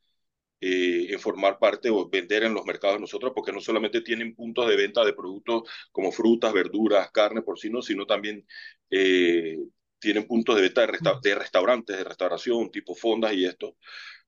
eh, 0.60 1.08
en 1.10 1.20
formar 1.22 1.60
parte 1.60 1.90
o 1.90 2.10
vender 2.10 2.44
en 2.44 2.54
los 2.54 2.66
mercados 2.66 2.98
de 2.98 3.02
nosotros, 3.02 3.32
porque 3.34 3.54
no 3.54 3.62
solamente 3.62 4.02
tienen 4.02 4.36
puntos 4.36 4.68
de 4.68 4.75
venta 4.75 5.06
de 5.06 5.13
productos 5.13 5.70
como 5.94 6.12
frutas, 6.12 6.52
verduras, 6.52 7.12
carne, 7.12 7.44
porcino, 7.44 7.82
sino 7.82 8.06
también 8.06 8.46
eh, 8.90 9.58
tienen 10.04 10.28
puntos 10.28 10.56
de 10.56 10.62
venta 10.62 10.86
de, 11.22 11.36
restaurantes, 11.36 11.98
de 11.98 12.04
restauración, 12.04 12.70
tipo 12.70 12.94
fondas 12.94 13.34
y 13.34 13.46
esto. 13.46 13.78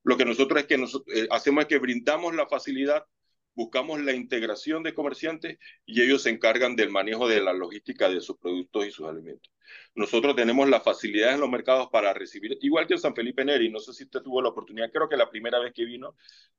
Lo 0.03 0.17
que 0.17 0.25
nosotros 0.25 0.59
es 0.59 0.65
que 0.67 0.77
nos, 0.77 0.95
eh, 1.13 1.27
hacemos 1.29 1.63
es 1.63 1.67
que 1.67 1.79
brindamos 1.79 2.33
la 2.33 2.47
facilidad 2.47 3.05
buscamos 3.55 4.01
la 4.01 4.13
integración 4.13 4.83
de 4.83 4.93
comerciantes 4.93 5.57
y 5.85 6.01
ellos 6.01 6.23
se 6.23 6.29
encargan 6.29 6.75
del 6.75 6.89
manejo 6.91 7.27
de 7.27 7.41
la 7.41 7.53
logística 7.53 8.09
de 8.09 8.21
sus 8.21 8.37
productos 8.37 8.85
y 8.85 8.91
sus 8.91 9.07
alimentos. 9.07 9.51
Nosotros 9.95 10.35
tenemos 10.35 10.69
la 10.69 10.81
facilidad 10.81 11.33
en 11.33 11.39
los 11.39 11.49
mercados 11.49 11.87
para 11.91 12.13
recibir, 12.13 12.57
igual 12.61 12.85
que 12.85 12.95
en 12.95 12.99
San 12.99 13.15
Felipe 13.15 13.43
Neri, 13.43 13.69
no 13.69 13.79
sé 13.79 13.93
si 13.93 14.03
usted 14.03 14.21
tuvo 14.21 14.41
la 14.41 14.49
oportunidad, 14.49 14.91
creo 14.91 15.09
que 15.09 15.17
la 15.17 15.29
primera 15.29 15.59
vez 15.59 15.73
que 15.73 15.85
vino, 15.85 16.15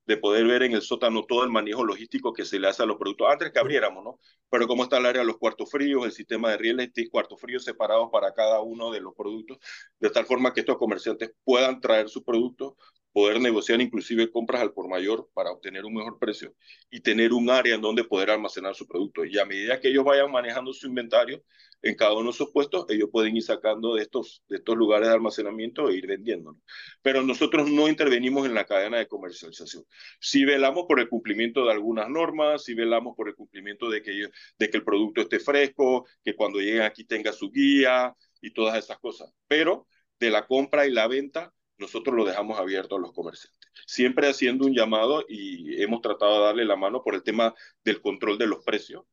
de 0.07 0.17
poder 0.17 0.47
ver 0.47 0.63
en 0.63 0.73
el 0.73 0.83
sótano 0.83 1.25
todo 1.25 1.45
el 1.45 1.51
manejo 1.51 1.85
logístico 1.85 2.33
que 2.33 2.45
se 2.45 2.59
le 2.59 2.69
hace 2.69 2.83
a 2.83 2.87
los 2.87 2.97
productos, 2.97 3.29
antes 3.31 3.53
que 3.53 3.59
abriéramos, 3.59 4.05
¿no? 4.05 4.21
Pero 4.49 4.67
cómo 4.67 4.85
está 4.85 4.99
el 4.99 5.07
área 5.07 5.21
de 5.21 5.27
los 5.27 5.39
cuartos 5.39 5.71
fríos, 5.71 6.05
el 6.05 6.13
sistema 6.13 6.51
de 6.51 6.57
rieles, 6.59 6.91
cuartos 7.11 7.41
fríos 7.41 7.65
separados 7.65 8.09
para 8.11 8.33
cada 8.33 8.61
uno 8.61 8.91
de 8.91 9.01
los 9.01 9.15
productos, 9.15 9.59
de 9.99 10.11
tal 10.11 10.25
forma 10.27 10.53
que 10.53 10.61
estos 10.61 10.79
comerciantes 10.79 11.33
puedan 11.45 11.81
traer 11.81 12.09
sus 12.09 12.23
productos, 12.23 12.75
poder 13.17 13.41
negociar 13.41 13.81
inclusive 13.81 14.31
compras 14.31 14.61
al 14.61 14.75
por 14.75 14.91
mayor 14.91 15.31
para 15.33 15.51
obtener 15.51 15.87
un 15.87 15.95
mejor 15.95 16.19
precio 16.19 16.55
y 16.91 17.01
tener 17.01 17.33
un 17.33 17.49
área 17.49 17.75
en 17.75 17.81
donde 17.81 18.05
poder 18.05 18.29
almacenar 18.29 18.75
su 18.75 18.87
producto. 18.87 19.25
Y 19.25 19.39
a 19.39 19.47
medida 19.47 19.81
que 19.81 19.89
ellos 19.89 20.05
vayan 20.05 20.31
manejando 20.31 20.71
su 20.75 20.87
inventario 20.87 21.43
en 21.81 21.95
cada 21.95 22.13
uno 22.13 22.31
de 22.31 22.37
sus 22.37 22.53
puestos, 22.53 22.85
ellos 22.91 23.09
pueden 23.11 23.35
ir 23.35 23.43
sacando 23.43 23.95
de 23.95 24.03
estos, 24.03 24.43
de 24.51 24.57
estos 24.57 24.77
lugares 24.77 25.09
de 25.09 25.15
almacenamiento 25.15 25.89
e 25.89 25.95
ir 25.95 26.07
vendiendo. 26.07 26.59
Pero 27.01 27.23
nosotros 27.23 27.71
no 27.71 27.89
intervenimos 27.89 28.45
en 28.45 28.53
la 28.53 28.67
cadena 28.67 28.99
de 28.99 29.09
comercialización. 29.09 29.85
Si 30.21 30.45
velamos 30.45 30.85
por 30.87 31.01
el 31.01 31.09
cumplimiento 31.09 31.65
de 31.65 31.73
algunas 31.73 32.11
normas, 32.11 32.65
si 32.65 32.75
velamos 32.75 33.17
por 33.17 33.31
el 33.31 33.35
cumplimiento 33.35 33.89
de 33.89 34.03
que, 34.03 34.29
de 34.59 34.71
que 34.71 34.77
el 34.77 34.85
producto 34.85 35.23
esté 35.23 35.41
fresco, 35.41 36.07
que 36.23 36.37
cuando 36.37 36.59
lleguen 36.59 36.83
aquí 36.83 37.05
tenga 37.05 37.33
su 37.33 37.51
guía 37.51 38.15
y 38.43 38.53
todas 38.53 38.77
esas 38.77 38.99
cosas. 38.99 39.33
Pero 39.49 39.89
de 40.21 40.29
la 40.29 40.47
compra 40.47 40.87
y 40.87 40.93
la 40.93 41.09
venta 41.09 41.55
nosotros 41.79 42.17
lo 42.17 42.25
dejamos 42.25 42.59
abierto 42.59 42.97
a 42.97 43.01
los 43.01 43.13
comerciantes. 43.13 43.71
Siempre 43.87 44.29
haciendo 44.29 44.67
un 44.67 44.75
llamado 44.75 45.25
y 45.29 45.83
hemos 45.83 46.01
tratado 46.01 46.39
de 46.39 46.45
darle 46.47 46.65
la 46.65 46.77
mano 46.77 47.03
por 47.03 47.15
el 47.15 47.23
tema 47.23 47.55
del 47.85 48.01
control 48.01 48.39
de 48.39 48.47
los 48.47 48.65
precios. 48.65 49.05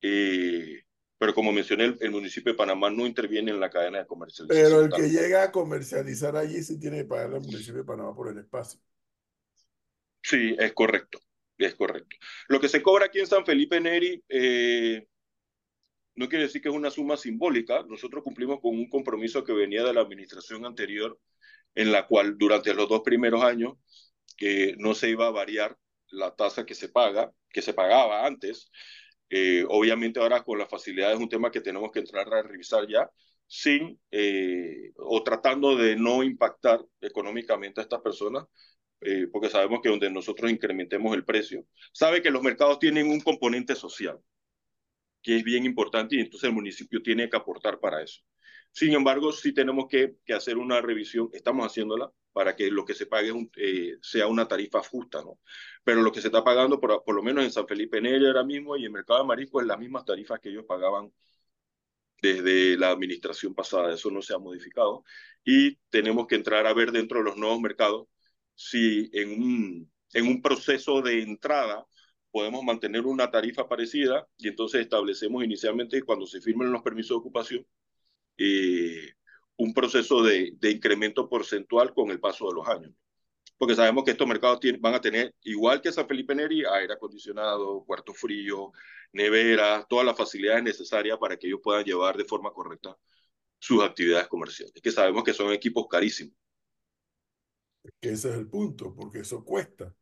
Eh, 0.00 0.84
pero 1.18 1.34
como 1.34 1.52
mencioné, 1.52 1.96
el, 2.00 2.10
municipio 2.10 2.52
de 2.52 2.56
Panamá 2.56 2.90
no 2.90 3.06
interviene 3.06 3.52
en 3.52 3.60
la 3.60 3.70
cadena 3.70 3.98
de 3.98 4.06
comercialización. 4.06 4.70
Pero 4.70 4.84
el 4.84 4.90
que 4.92 5.08
llega 5.08 5.44
a 5.44 5.52
comercializar 5.52 6.36
allí 6.36 6.62
sí 6.62 6.80
tiene 6.80 6.98
que 6.98 7.04
pagarle 7.04 7.36
al 7.36 7.42
municipio 7.42 7.76
de 7.76 7.84
Panamá 7.84 8.14
por 8.14 8.28
el 8.28 8.38
espacio. 8.38 8.80
Sí, 10.20 10.56
es 10.58 10.72
correcto, 10.72 11.20
es 11.58 11.74
correcto. 11.74 12.16
Lo 12.48 12.60
que 12.60 12.68
se 12.68 12.82
cobra 12.82 13.06
aquí 13.06 13.20
en 13.20 13.26
San 13.26 13.44
Felipe 13.44 13.80
Neri 13.80 14.22
eh, 14.28 15.06
no 16.14 16.28
quiere 16.28 16.44
decir 16.44 16.60
que 16.60 16.68
es 16.68 16.74
una 16.74 16.90
suma 16.90 17.16
simbólica. 17.16 17.84
Nosotros 17.88 18.22
cumplimos 18.22 18.60
con 18.60 18.74
un 18.74 18.88
compromiso 18.88 19.44
que 19.44 19.52
venía 19.52 19.84
de 19.84 19.94
la 19.94 20.00
administración 20.00 20.64
anterior 20.66 21.18
en 21.74 21.92
la 21.92 22.06
cual 22.06 22.36
durante 22.38 22.74
los 22.74 22.88
dos 22.88 23.02
primeros 23.02 23.42
años 23.42 23.74
que 24.36 24.74
no 24.78 24.94
se 24.94 25.10
iba 25.10 25.26
a 25.26 25.30
variar 25.30 25.76
la 26.10 26.34
tasa 26.34 26.66
que 26.66 26.74
se 26.74 26.88
paga, 26.88 27.32
que 27.50 27.62
se 27.62 27.74
pagaba 27.74 28.26
antes. 28.26 28.70
Eh, 29.30 29.64
obviamente 29.68 30.20
ahora 30.20 30.42
con 30.44 30.58
la 30.58 30.66
facilidad 30.66 31.12
es 31.12 31.18
un 31.18 31.28
tema 31.28 31.50
que 31.50 31.60
tenemos 31.60 31.90
que 31.90 32.00
entrar 32.00 32.32
a 32.34 32.42
revisar 32.42 32.86
ya, 32.88 33.10
sin 33.46 33.98
eh, 34.10 34.92
o 34.96 35.22
tratando 35.22 35.76
de 35.76 35.96
no 35.96 36.22
impactar 36.22 36.84
económicamente 37.00 37.80
a 37.80 37.84
estas 37.84 38.00
personas, 38.00 38.46
eh, 39.00 39.26
porque 39.32 39.48
sabemos 39.50 39.80
que 39.82 39.88
donde 39.88 40.10
nosotros 40.10 40.50
incrementemos 40.50 41.14
el 41.14 41.24
precio, 41.24 41.66
sabe 41.92 42.22
que 42.22 42.30
los 42.30 42.42
mercados 42.42 42.78
tienen 42.78 43.10
un 43.10 43.20
componente 43.20 43.74
social 43.74 44.18
que 45.22 45.36
es 45.36 45.44
bien 45.44 45.64
importante 45.64 46.16
y 46.16 46.20
entonces 46.20 46.48
el 46.48 46.54
municipio 46.54 47.00
tiene 47.02 47.28
que 47.30 47.36
aportar 47.36 47.78
para 47.78 48.02
eso. 48.02 48.22
Sin 48.72 48.92
embargo, 48.94 49.32
sí 49.32 49.52
tenemos 49.52 49.86
que, 49.88 50.16
que 50.24 50.34
hacer 50.34 50.56
una 50.58 50.80
revisión, 50.80 51.28
estamos 51.32 51.66
haciéndola, 51.66 52.10
para 52.32 52.56
que 52.56 52.70
lo 52.70 52.84
que 52.84 52.94
se 52.94 53.06
pague 53.06 53.32
eh, 53.56 53.96
sea 54.00 54.26
una 54.26 54.48
tarifa 54.48 54.82
justa, 54.82 55.20
¿no? 55.22 55.38
Pero 55.84 56.02
lo 56.02 56.10
que 56.12 56.20
se 56.22 56.28
está 56.28 56.42
pagando, 56.42 56.80
por, 56.80 57.04
por 57.04 57.14
lo 57.14 57.22
menos 57.22 57.44
en 57.44 57.52
San 57.52 57.66
Felipe 57.68 58.00
Neri 58.00 58.26
ahora 58.26 58.44
mismo 58.44 58.76
y 58.76 58.86
en 58.86 58.92
Mercado 58.92 59.20
de 59.20 59.26
Marisco, 59.26 59.60
es 59.60 59.66
las 59.66 59.78
mismas 59.78 60.04
tarifas 60.04 60.40
que 60.40 60.48
ellos 60.50 60.64
pagaban 60.66 61.12
desde 62.22 62.76
la 62.78 62.90
administración 62.90 63.54
pasada. 63.54 63.94
Eso 63.94 64.10
no 64.10 64.22
se 64.22 64.34
ha 64.34 64.38
modificado. 64.38 65.04
Y 65.44 65.76
tenemos 65.90 66.26
que 66.26 66.36
entrar 66.36 66.66
a 66.66 66.74
ver 66.74 66.92
dentro 66.92 67.18
de 67.18 67.24
los 67.24 67.36
nuevos 67.36 67.60
mercados 67.60 68.06
si 68.54 69.10
en 69.12 69.30
un, 69.42 69.92
en 70.12 70.26
un 70.26 70.42
proceso 70.42 71.02
de 71.02 71.22
entrada 71.22 71.86
podemos 72.30 72.62
mantener 72.64 73.06
una 73.06 73.30
tarifa 73.30 73.68
parecida 73.68 74.26
y 74.38 74.48
entonces 74.48 74.82
establecemos 74.82 75.44
inicialmente 75.44 76.02
cuando 76.02 76.26
se 76.26 76.40
firmen 76.40 76.72
los 76.72 76.82
permisos 76.82 77.10
de 77.16 77.20
ocupación 77.20 77.66
eh, 78.44 79.14
un 79.56 79.72
proceso 79.72 80.22
de, 80.22 80.54
de, 80.58 80.70
incremento 80.72 81.28
porcentual 81.28 81.94
con 81.94 82.10
el 82.10 82.18
paso 82.18 82.48
de 82.48 82.54
los 82.54 82.66
años. 82.66 82.92
Porque 83.56 83.76
sabemos 83.76 84.02
que 84.02 84.10
estos 84.10 84.26
mercados 84.26 84.58
van 84.80 84.94
a 84.94 85.00
tener, 85.00 85.34
igual 85.42 85.80
que 85.80 85.92
San 85.92 86.08
Felipe 86.08 86.34
Neri, 86.34 86.64
aire 86.64 86.94
acondicionado, 86.94 87.84
cuarto 87.84 88.12
frío, 88.12 88.72
nevera, 89.12 89.86
todas 89.88 90.04
las 90.04 90.16
facilidades 90.16 90.64
necesarias 90.64 91.16
para 91.18 91.36
que 91.36 91.46
ellos 91.46 91.60
puedan 91.62 91.84
llevar 91.84 92.16
de 92.16 92.24
forma 92.24 92.52
correcta 92.52 92.96
sus 93.60 93.84
actividades 93.84 94.26
comerciales, 94.26 94.74
que 94.82 94.90
sabemos 94.90 95.22
que 95.22 95.32
son 95.32 95.52
equipos 95.52 95.86
carísimos. 95.88 96.34
Que 98.00 98.10
ese 98.10 98.30
es 98.30 98.34
el 98.34 98.48
punto, 98.48 98.92
porque 98.92 99.20
eso 99.20 99.44
cuesta. 99.44 99.94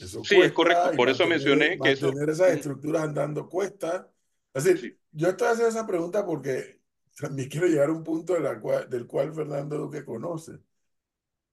Eso 0.00 0.24
sí, 0.24 0.40
es 0.40 0.52
correcto. 0.52 0.90
Por 0.96 1.08
eso 1.08 1.26
mencioné 1.28 1.78
que 1.78 1.92
eso. 1.92 2.06
Mantener 2.06 2.30
esas 2.30 2.50
estructuras 2.50 3.02
andando 3.02 3.48
cuesta. 3.48 4.10
Es 4.52 4.64
decir, 4.64 4.98
yo 5.12 5.28
estoy 5.28 5.48
haciendo 5.48 5.68
esa 5.68 5.86
pregunta 5.86 6.26
porque 6.26 6.79
también 7.20 7.48
quiero 7.48 7.66
llegar 7.66 7.88
a 7.90 7.92
un 7.92 8.04
punto 8.04 8.34
de 8.34 8.40
la 8.40 8.60
cual, 8.60 8.88
del 8.88 9.06
cual 9.06 9.34
Fernando 9.34 9.78
Duque 9.78 10.04
conoce. 10.04 10.58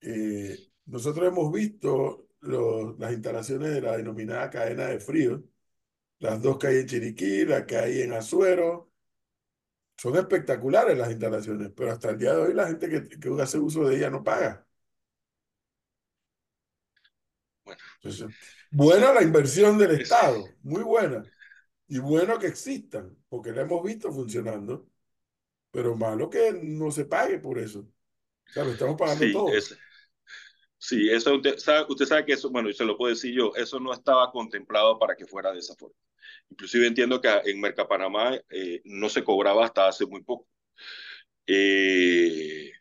Eh, 0.01 0.57
nosotros 0.85 1.27
hemos 1.27 1.51
visto 1.51 2.29
los, 2.41 2.97
las 2.99 3.13
instalaciones 3.13 3.71
de 3.73 3.81
la 3.81 3.97
denominada 3.97 4.49
cadena 4.49 4.87
de 4.87 4.99
frío, 4.99 5.43
las 6.19 6.41
dos 6.41 6.57
que 6.59 6.67
hay 6.67 6.77
en 6.79 6.87
Chiriquí, 6.87 7.45
la 7.45 7.65
que 7.65 7.77
hay 7.77 8.01
en 8.03 8.13
Azuero. 8.13 8.91
Son 9.97 10.15
espectaculares 10.15 10.97
las 10.97 11.11
instalaciones, 11.11 11.71
pero 11.75 11.91
hasta 11.91 12.09
el 12.11 12.17
día 12.17 12.33
de 12.33 12.41
hoy 12.41 12.53
la 12.53 12.67
gente 12.67 12.89
que, 12.89 13.07
que 13.19 13.41
hace 13.41 13.59
uso 13.59 13.85
de 13.87 13.97
ella 13.97 14.09
no 14.09 14.23
paga. 14.23 14.65
Bueno, 17.63 17.81
Entonces, 17.95 18.27
buena 18.71 19.13
la 19.13 19.23
inversión 19.23 19.77
del 19.77 19.91
Estado, 20.01 20.43
muy 20.63 20.83
buena. 20.83 21.23
Y 21.87 21.99
bueno 21.99 22.39
que 22.39 22.47
existan, 22.47 23.17
porque 23.29 23.51
la 23.51 23.63
hemos 23.63 23.83
visto 23.83 24.11
funcionando, 24.11 24.87
pero 25.71 25.95
malo 25.95 26.29
que 26.29 26.51
no 26.63 26.91
se 26.91 27.05
pague 27.05 27.39
por 27.39 27.59
eso. 27.59 27.79
O 27.81 28.53
sea, 28.53 28.63
lo 28.63 28.71
estamos 28.71 28.97
pagando 28.97 29.25
sí, 29.25 29.31
todo. 29.31 29.49
sí, 30.77 31.09
eso 31.09 31.35
usted 31.35 31.57
sabe, 31.57 31.85
usted 31.89 32.05
sabe 32.05 32.25
que 32.25 32.33
eso, 32.33 32.49
bueno, 32.49 32.69
y 32.69 32.73
se 32.73 32.85
lo 32.85 32.97
puedo 32.97 33.13
decir 33.13 33.33
yo, 33.35 33.51
eso 33.55 33.79
no 33.79 33.93
estaba 33.93 34.31
contemplado 34.31 34.99
para 34.99 35.15
que 35.15 35.25
fuera 35.25 35.51
de 35.51 35.59
esa 35.59 35.75
forma. 35.75 35.95
Inclusive 36.49 36.87
entiendo 36.87 37.21
que 37.21 37.29
en 37.45 37.59
Mercapanamá 37.61 38.35
eh, 38.49 38.81
no 38.85 39.09
se 39.09 39.23
cobraba 39.23 39.65
hasta 39.65 39.87
hace 39.87 40.05
muy 40.05 40.23
poco. 40.23 40.47
Eh, 41.47 42.71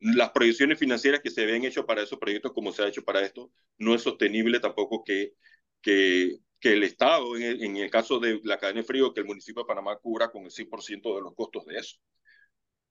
las 0.00 0.30
proyecciones 0.30 0.78
financieras 0.78 1.20
que 1.20 1.30
se 1.30 1.42
habían 1.42 1.64
hecho 1.64 1.86
para 1.86 2.02
esos 2.02 2.18
proyectos, 2.18 2.52
como 2.52 2.72
se 2.72 2.82
ha 2.82 2.88
hecho 2.88 3.04
para 3.04 3.20
esto, 3.22 3.50
no 3.78 3.94
es 3.94 4.02
sostenible 4.02 4.60
tampoco 4.60 5.02
que, 5.04 5.34
que 5.82 6.38
que 6.60 6.72
el 6.72 6.82
Estado, 6.82 7.36
en 7.36 7.42
el, 7.42 7.62
en 7.62 7.76
el, 7.76 7.90
caso 7.90 8.18
de 8.18 8.40
la 8.44 8.58
cadena 8.58 8.80
de 8.80 8.86
frío, 8.86 9.12
que 9.12 9.20
el 9.20 9.26
municipio 9.26 9.62
de 9.62 9.68
Panamá 9.68 9.96
cubra 9.96 10.30
con 10.30 10.44
el 10.44 10.50
100% 10.50 11.14
de 11.14 11.22
los 11.22 11.34
costos 11.34 11.64
de 11.66 11.78
eso. 11.78 11.96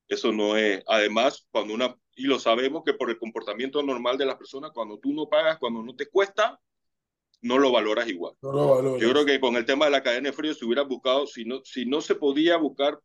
Eso 0.08 0.32
no 0.32 0.56
es, 0.56 0.82
además, 0.86 1.46
cuando 1.50 1.74
una, 1.74 1.94
y 2.16 2.24
lo 2.24 2.38
sabemos 2.38 2.82
que 2.84 2.94
por 2.94 3.10
el 3.10 3.18
comportamiento 3.18 3.82
normal 3.82 4.16
de 4.16 4.24
las 4.24 4.36
personas, 4.36 4.70
cuando 4.72 4.98
tú 4.98 5.12
no 5.12 5.28
pagas, 5.28 5.58
cuando 5.58 5.82
no 5.82 5.94
te 5.94 6.08
cuesta, 6.08 6.58
no 7.42 7.58
lo 7.58 7.70
valoras 7.70 8.08
igual. 8.08 8.34
No 8.40 8.52
lo 8.52 8.68
valoras. 8.68 9.02
Yo 9.02 9.10
creo 9.10 9.26
que 9.26 9.38
con 9.38 9.56
el 9.56 9.66
tema 9.66 9.84
de 9.84 9.90
la 9.90 10.02
cadena 10.02 10.30
de 10.30 10.32
frío 10.32 10.54
se 10.54 10.64
hubiera 10.64 10.82
buscado, 10.82 11.26
si 11.26 11.44
no, 11.44 11.60
si 11.62 11.84
no 11.84 12.00
se 12.00 12.14
podía 12.14 12.56
buscar 12.56 12.98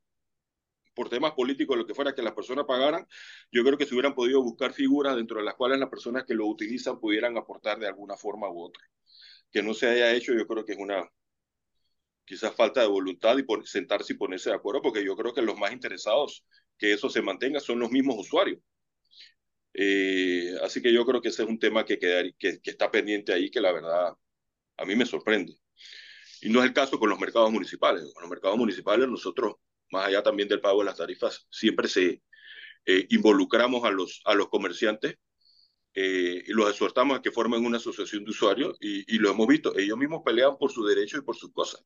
por 0.95 1.09
temas 1.09 1.33
políticos, 1.33 1.75
lo 1.75 1.85
que 1.85 1.95
fuera 1.95 2.15
que 2.15 2.21
las 2.21 2.33
personas 2.33 2.65
pagaran, 2.65 3.05
yo 3.51 3.63
creo 3.63 3.77
que 3.77 3.85
se 3.85 3.95
hubieran 3.95 4.13
podido 4.13 4.41
buscar 4.41 4.71
figuras 4.73 5.15
dentro 5.15 5.39
de 5.39 5.43
las 5.43 5.55
cuales 5.55 5.79
las 5.79 5.89
personas 5.89 6.23
que 6.23 6.35
lo 6.35 6.45
utilizan 6.47 6.99
pudieran 6.99 7.35
aportar 7.35 7.79
de 7.79 7.87
alguna 7.87 8.15
forma 8.15 8.49
u 8.49 8.61
otra 8.61 8.83
que 9.53 9.63
no 9.63 9.73
se 9.73 9.87
haya 9.87 10.13
hecho, 10.13 10.33
yo 10.33 10.47
creo 10.47 10.65
que 10.65 10.73
es 10.73 10.79
una 10.79 11.07
quizás 12.25 12.55
falta 12.55 12.81
de 12.81 12.87
voluntad 12.87 13.37
y 13.37 13.43
por, 13.43 13.67
sentarse 13.67 14.13
y 14.13 14.17
ponerse 14.17 14.49
de 14.49 14.55
acuerdo, 14.55 14.81
porque 14.81 15.05
yo 15.05 15.15
creo 15.15 15.33
que 15.33 15.41
los 15.41 15.57
más 15.57 15.71
interesados 15.71 16.45
que 16.77 16.93
eso 16.93 17.09
se 17.09 17.21
mantenga 17.21 17.59
son 17.59 17.79
los 17.79 17.91
mismos 17.91 18.17
usuarios. 18.17 18.59
Eh, 19.75 20.55
así 20.63 20.81
que 20.81 20.93
yo 20.93 21.05
creo 21.05 21.21
que 21.21 21.29
ese 21.29 21.43
es 21.43 21.49
un 21.49 21.59
tema 21.59 21.85
que, 21.85 21.99
que, 21.99 22.33
que 22.37 22.69
está 22.71 22.91
pendiente 22.91 23.33
ahí, 23.33 23.49
que 23.51 23.61
la 23.61 23.71
verdad 23.71 24.13
a 24.77 24.85
mí 24.85 24.95
me 24.95 25.05
sorprende. 25.05 25.53
Y 26.41 26.49
no 26.49 26.59
es 26.59 26.65
el 26.65 26.73
caso 26.73 26.99
con 26.99 27.09
los 27.09 27.19
mercados 27.19 27.51
municipales. 27.51 28.11
Con 28.13 28.23
los 28.23 28.29
mercados 28.29 28.57
municipales 28.57 29.07
nosotros, 29.07 29.55
más 29.91 30.07
allá 30.07 30.23
también 30.23 30.49
del 30.49 30.61
pago 30.61 30.79
de 30.79 30.85
las 30.85 30.97
tarifas, 30.97 31.47
siempre 31.49 31.87
se 31.87 32.21
eh, 32.85 33.07
involucramos 33.09 33.83
a 33.85 33.91
los, 33.91 34.21
a 34.25 34.33
los 34.33 34.49
comerciantes 34.49 35.17
eh, 35.93 36.43
y 36.45 36.51
los 36.53 36.69
exhortamos 36.69 37.17
a 37.17 37.21
que 37.21 37.31
formen 37.31 37.65
una 37.65 37.77
asociación 37.77 38.23
de 38.23 38.31
usuarios 38.31 38.77
y, 38.81 39.15
y, 39.15 39.19
lo 39.19 39.29
hemos 39.31 39.47
visto, 39.47 39.77
ellos 39.77 39.97
mismos 39.97 40.21
pelean 40.25 40.57
por 40.57 40.71
sus 40.71 40.87
derechos 40.87 41.19
y 41.19 41.23
por 41.23 41.35
sus 41.35 41.51
cosas. 41.51 41.83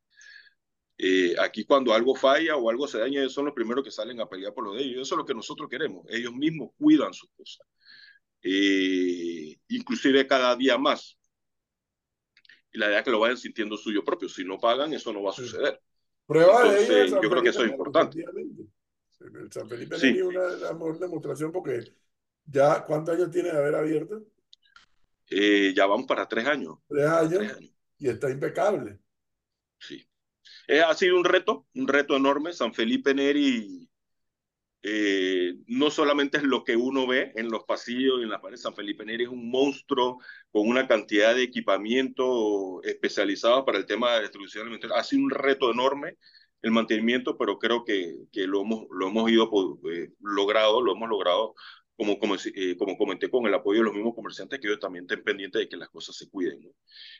Eh, 0.97 1.35
aquí 1.39 1.63
cuando 1.65 1.93
algo 1.93 2.15
falla 2.15 2.55
o 2.55 2.69
algo 2.69 2.87
se 2.87 2.97
daña, 2.97 3.19
ellos 3.19 3.33
son 3.33 3.45
los 3.45 3.53
primeros 3.53 3.83
que 3.83 3.91
salen 3.91 4.19
a 4.19 4.27
pelear 4.27 4.53
por 4.53 4.63
lo 4.63 4.73
de 4.73 4.83
ellos. 4.83 5.01
Eso 5.03 5.15
es 5.15 5.19
lo 5.19 5.25
que 5.25 5.35
nosotros 5.35 5.69
queremos. 5.69 6.05
Ellos 6.09 6.33
mismos 6.33 6.71
cuidan 6.77 7.13
sus 7.13 7.29
cosas. 7.35 7.67
Eh, 8.41 9.57
inclusive 9.67 10.25
cada 10.25 10.55
día 10.55 10.77
más 10.77 11.17
y 12.71 12.77
la 12.77 12.87
idea 12.87 12.99
es 12.99 13.05
que 13.05 13.11
lo 13.11 13.19
vayan 13.19 13.37
sintiendo 13.37 13.77
suyo 13.77 14.03
propio. 14.03 14.29
Si 14.29 14.43
no 14.43 14.57
pagan, 14.57 14.93
eso 14.93 15.13
no 15.13 15.23
va 15.23 15.31
a 15.31 15.33
suceder. 15.33 15.81
Prueba 16.25 16.61
Entonces, 16.61 16.87
de 16.87 17.03
ello. 17.05 17.21
yo 17.21 17.29
creo 17.29 17.43
que 17.43 17.49
eso 17.49 17.63
es 17.63 17.71
importante. 17.71 18.23
El 19.19 19.51
San 19.51 19.67
Felipe 19.67 19.97
Sí. 19.97 20.21
Una 20.21 20.73
mejores 20.73 20.99
demostración 20.99 21.51
porque 21.51 21.79
ya, 22.47 22.85
¿cuántos 22.85 23.15
años 23.15 23.31
tiene 23.31 23.51
de 23.51 23.57
haber 23.57 23.75
abierto? 23.75 24.25
Eh, 25.29 25.73
ya 25.75 25.85
vamos 25.85 26.07
para 26.07 26.27
tres 26.27 26.45
años. 26.47 26.77
Tres 26.87 27.05
años 27.07 27.29
Tres 27.39 27.53
años. 27.55 27.71
y 27.99 28.07
está 28.07 28.29
impecable. 28.29 28.99
Sí. 29.79 30.07
Eh, 30.67 30.81
ha 30.81 30.93
sido 30.93 31.17
un 31.17 31.25
reto, 31.25 31.67
un 31.75 31.87
reto 31.87 32.15
enorme. 32.15 32.53
San 32.53 32.73
Felipe 32.73 33.13
Neri 33.13 33.89
eh, 34.83 35.55
no 35.67 35.91
solamente 35.91 36.37
es 36.37 36.43
lo 36.43 36.63
que 36.63 36.77
uno 36.77 37.05
ve 37.07 37.33
en 37.35 37.49
los 37.49 37.65
pasillos 37.65 38.19
y 38.19 38.23
en 38.23 38.29
las 38.29 38.41
paredes. 38.41 38.61
San 38.61 38.75
Felipe 38.75 39.03
Neri 39.05 39.25
es 39.25 39.29
un 39.29 39.49
monstruo 39.49 40.19
con 40.51 40.67
una 40.67 40.87
cantidad 40.87 41.35
de 41.35 41.43
equipamiento 41.43 42.81
especializado 42.83 43.65
para 43.65 43.77
el 43.77 43.85
tema 43.85 44.15
de 44.15 44.21
distribución 44.21 44.63
alimentaria. 44.63 44.97
Ha 44.97 45.03
sido 45.03 45.23
un 45.23 45.31
reto 45.31 45.71
enorme 45.71 46.17
el 46.61 46.71
mantenimiento, 46.71 47.37
pero 47.37 47.59
creo 47.59 47.83
que, 47.83 48.15
que 48.31 48.47
lo, 48.47 48.61
hemos, 48.61 48.85
lo 48.91 49.07
hemos 49.09 49.29
ido 49.29 49.49
eh, 49.91 50.11
logrado, 50.21 50.81
lo 50.81 50.93
hemos 50.93 51.09
logrado 51.09 51.55
como, 51.97 52.19
como, 52.19 52.35
eh, 52.35 52.77
como 52.77 52.95
comenté, 52.97 53.29
con 53.29 53.45
el 53.47 53.53
apoyo 53.55 53.79
de 53.79 53.85
los 53.85 53.93
mismos 53.95 54.13
comerciantes, 54.15 54.59
que 54.59 54.67
ellos 54.67 54.79
también 54.79 55.05
estén 55.05 55.23
pendientes 55.23 55.59
de 55.59 55.67
que 55.67 55.77
las 55.77 55.89
cosas 55.89 56.15
se 56.15 56.29
cuiden. 56.29 56.61
¿no? 56.61 56.69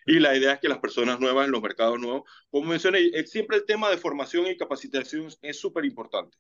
Y 0.06 0.20
la 0.20 0.38
idea 0.38 0.54
es 0.54 0.60
que 0.60 0.70
las 0.70 0.78
personas 0.78 1.20
nuevas 1.20 1.46
en 1.46 1.52
los 1.52 1.62
mercados 1.62 2.00
nuevos, 2.00 2.30
como 2.52 2.70
mencioné, 2.70 3.12
siempre 3.26 3.58
el 3.58 3.66
tema 3.66 3.90
de 3.90 3.98
formación 3.98 4.46
y 4.48 4.56
capacitación 4.56 5.30
es 5.42 5.60
súper 5.60 5.84
importante. 5.86 6.38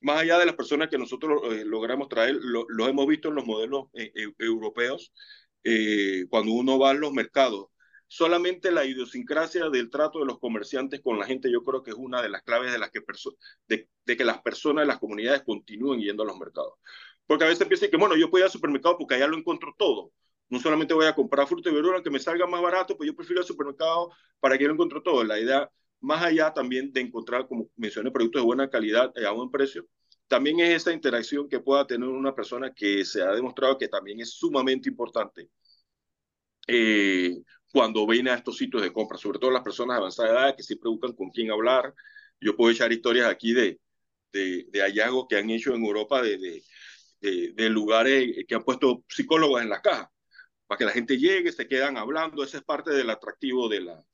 Más 0.00 0.20
allá 0.20 0.38
de 0.38 0.46
las 0.46 0.54
personas 0.56 0.88
que 0.88 0.98
nosotros 0.98 1.42
eh, 1.52 1.64
logramos 1.64 2.08
traer, 2.08 2.36
lo, 2.40 2.64
lo, 2.68 2.88
hemos 2.88 3.06
visto 3.06 3.28
en 3.28 3.34
los 3.34 3.46
modelos 3.46 3.86
eh, 3.94 4.12
europeos, 4.38 5.12
cuando 6.30 6.52
uno 6.52 6.78
va 6.78 6.90
a 6.90 6.94
los 6.94 7.12
mercados, 7.12 7.66
solamente 8.06 8.70
la 8.70 8.84
idiosincrasia 8.84 9.68
del 9.68 9.90
trato 9.90 10.20
de 10.20 10.26
los 10.26 10.38
comerciantes 10.38 11.00
con 11.00 11.18
la 11.18 11.26
gente, 11.26 11.50
yo 11.50 11.64
creo 11.64 11.82
que 11.82 11.90
es 11.90 11.96
una 11.96 12.22
de 12.22 12.28
las 12.28 12.42
claves 12.42 12.70
de, 12.70 12.78
las 12.78 12.90
que, 12.90 13.00
de, 13.66 13.88
de 14.04 14.16
que 14.16 14.24
las 14.24 14.42
personas 14.42 14.82
de 14.82 14.86
las 14.86 15.00
comunidades 15.00 15.42
continúen 15.42 16.00
yendo 16.00 16.22
a 16.22 16.26
los 16.26 16.38
mercados. 16.38 16.74
Porque 17.26 17.44
a 17.44 17.48
veces 17.48 17.66
piensan 17.66 17.90
que, 17.90 17.96
bueno, 17.96 18.16
yo 18.16 18.30
puedo 18.30 18.42
ir 18.42 18.46
al 18.46 18.50
supermercado 18.52 18.96
porque 18.98 19.14
allá 19.14 19.26
lo 19.26 19.36
encuentro 19.36 19.74
todo. 19.76 20.12
No 20.48 20.60
solamente 20.60 20.94
voy 20.94 21.06
a 21.06 21.14
comprar 21.14 21.46
fruta 21.48 21.70
y 21.70 21.74
verdura 21.74 22.02
que 22.02 22.10
me 22.10 22.20
salga 22.20 22.46
más 22.46 22.62
barato, 22.62 22.96
pues 22.96 23.08
yo 23.08 23.16
prefiero 23.16 23.40
el 23.42 23.46
supermercado 23.46 24.10
para 24.40 24.56
que 24.58 24.64
lo 24.66 24.72
encuentro 24.74 25.02
todo. 25.02 25.24
La 25.24 25.38
idea, 25.40 25.70
más 26.00 26.22
allá 26.22 26.52
también 26.52 26.92
de 26.92 27.00
encontrar, 27.00 27.48
como 27.48 27.68
mencioné, 27.76 28.10
productos 28.12 28.42
de 28.42 28.46
buena 28.46 28.70
calidad 28.70 29.12
a 29.26 29.30
buen 29.32 29.50
precio, 29.50 29.86
también 30.28 30.60
es 30.60 30.70
esa 30.82 30.92
interacción 30.92 31.48
que 31.48 31.60
pueda 31.60 31.86
tener 31.86 32.08
una 32.08 32.34
persona 32.34 32.72
que 32.74 33.04
se 33.04 33.22
ha 33.22 33.32
demostrado 33.32 33.78
que 33.78 33.88
también 33.88 34.20
es 34.20 34.30
sumamente 34.32 34.88
importante 34.88 35.50
eh, 36.66 37.36
cuando 37.72 38.06
viene 38.06 38.30
a 38.30 38.34
estos 38.36 38.56
sitios 38.56 38.82
de 38.82 38.92
compra, 38.92 39.18
sobre 39.18 39.38
todo 39.38 39.50
las 39.50 39.62
personas 39.62 39.96
de 39.96 39.98
avanzada 39.98 40.30
edad 40.30 40.56
que 40.56 40.62
siempre 40.62 40.90
buscan 40.90 41.12
con 41.12 41.30
quién 41.30 41.50
hablar. 41.50 41.94
Yo 42.40 42.56
puedo 42.56 42.70
echar 42.70 42.92
historias 42.92 43.26
aquí 43.28 43.52
de, 43.52 43.80
de, 44.32 44.66
de 44.70 44.80
hallazgos 44.82 45.26
que 45.28 45.36
han 45.36 45.50
hecho 45.50 45.74
en 45.74 45.84
Europa 45.84 46.22
de, 46.22 46.38
de 46.38 46.62
de, 47.20 47.52
de, 47.54 47.70
lugares 47.70 48.44
que 48.46 48.54
han 48.54 48.64
puesto 48.64 49.04
psicólogos 49.08 49.62
en 49.62 49.68
las 49.68 49.80
cajas, 49.80 50.08
para 50.66 50.78
que 50.78 50.84
la 50.84 50.92
gente 50.92 51.18
llegue, 51.18 51.52
se 51.52 51.68
quedan 51.68 51.96
hablando, 51.96 52.42
ese 52.42 52.58
es 52.58 52.62
parte 52.64 52.90
del 52.90 53.10
atractivo 53.10 53.68
de, 53.68 53.80
la, 53.80 54.04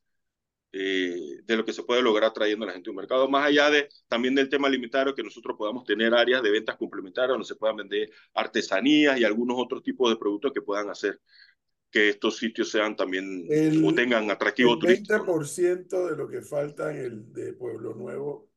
eh, 0.71 1.41
de 1.43 1.55
lo 1.57 1.65
que 1.65 1.73
se 1.73 1.83
puede 1.83 2.01
lograr 2.01 2.33
trayendo 2.33 2.65
a 2.65 2.67
la 2.67 2.73
gente 2.73 2.89
a 2.89 2.91
un 2.91 2.97
mercado, 2.97 3.27
más 3.27 3.47
allá 3.47 3.69
de 3.69 3.89
también 4.07 4.35
del 4.35 4.49
tema 4.49 4.67
alimentario, 4.67 5.15
que 5.15 5.23
nosotros 5.23 5.55
podamos 5.57 5.83
tener 5.83 6.13
áreas 6.13 6.41
de 6.41 6.51
ventas 6.51 6.77
complementarias 6.77 7.29
donde 7.29 7.45
se 7.45 7.55
puedan 7.55 7.77
vender 7.77 8.09
artesanías 8.33 9.19
y 9.19 9.23
algunos 9.23 9.57
otros 9.59 9.83
tipos 9.83 10.09
de 10.09 10.17
productos 10.17 10.51
que 10.51 10.61
puedan 10.61 10.89
hacer 10.89 11.19
que 11.91 12.09
estos 12.09 12.37
sitios 12.37 12.71
sean 12.71 12.95
también 12.95 13.45
el, 13.49 13.85
o 13.85 13.93
tengan 13.93 14.31
atractivo 14.31 14.73
el 14.73 14.79
turístico. 14.79 15.13
20% 15.13 16.09
de 16.09 16.17
lo 16.17 16.27
que 16.27 16.41
falta 16.41 16.91
en 16.91 16.97
el 16.97 17.33
de 17.33 17.53
Pueblo 17.53 17.93
Nuevo 17.93 18.49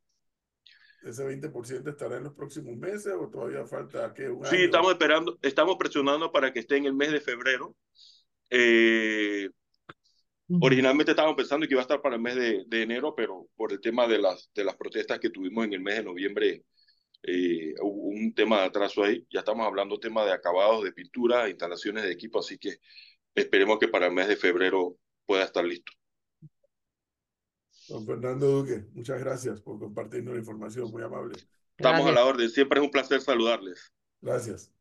ese 1.08 1.24
20% 1.24 1.90
estará 1.90 2.16
en 2.18 2.24
los 2.24 2.34
próximos 2.34 2.76
meses 2.76 3.12
o 3.18 3.28
todavía 3.28 3.64
falta 3.66 4.12
que 4.14 4.28
un 4.28 4.44
Sí, 4.44 4.56
año? 4.56 4.64
estamos 4.66 4.92
esperando, 4.92 5.38
estamos 5.42 5.76
presionando 5.76 6.30
para 6.32 6.52
que 6.52 6.60
esté 6.60 6.76
en 6.76 6.86
el 6.86 6.94
mes 6.94 7.12
de 7.12 7.20
febrero. 7.20 7.76
Eh, 8.50 9.50
originalmente 10.60 11.12
estábamos 11.12 11.36
pensando 11.36 11.66
que 11.66 11.74
iba 11.74 11.80
a 11.80 11.82
estar 11.82 12.00
para 12.02 12.16
el 12.16 12.22
mes 12.22 12.36
de, 12.36 12.64
de, 12.66 12.82
enero, 12.82 13.14
pero 13.14 13.48
por 13.56 13.72
el 13.72 13.80
tema 13.80 14.06
de 14.06 14.18
las, 14.18 14.50
de 14.54 14.64
las 14.64 14.76
protestas 14.76 15.18
que 15.18 15.30
tuvimos 15.30 15.64
en 15.64 15.74
el 15.74 15.80
mes 15.80 15.96
de 15.96 16.04
noviembre, 16.04 16.64
eh, 17.22 17.74
hubo 17.82 18.08
un 18.08 18.34
tema 18.34 18.60
de 18.60 18.66
atraso 18.66 19.04
ahí. 19.04 19.26
Ya 19.30 19.40
estamos 19.40 19.66
hablando 19.66 19.98
tema 19.98 20.24
de 20.24 20.32
acabados, 20.32 20.84
de 20.84 20.92
pintura, 20.92 21.48
instalaciones 21.48 22.04
de 22.04 22.12
equipo, 22.12 22.38
así 22.40 22.58
que 22.58 22.76
esperemos 23.34 23.78
que 23.78 23.88
para 23.88 24.06
el 24.06 24.12
mes 24.12 24.28
de 24.28 24.36
febrero 24.36 24.96
pueda 25.26 25.44
estar 25.44 25.64
listo. 25.64 25.92
Don 27.88 28.04
Fernando 28.04 28.46
Duque, 28.46 28.84
muchas 28.92 29.20
gracias 29.20 29.60
por 29.60 29.78
compartirnos 29.78 30.34
la 30.34 30.40
información, 30.40 30.90
muy 30.90 31.02
amable. 31.02 31.36
Estamos 31.76 32.04
gracias. 32.04 32.08
a 32.08 32.12
la 32.12 32.24
orden, 32.26 32.50
siempre 32.50 32.80
es 32.80 32.84
un 32.84 32.90
placer 32.90 33.20
saludarles. 33.20 33.92
Gracias. 34.20 34.72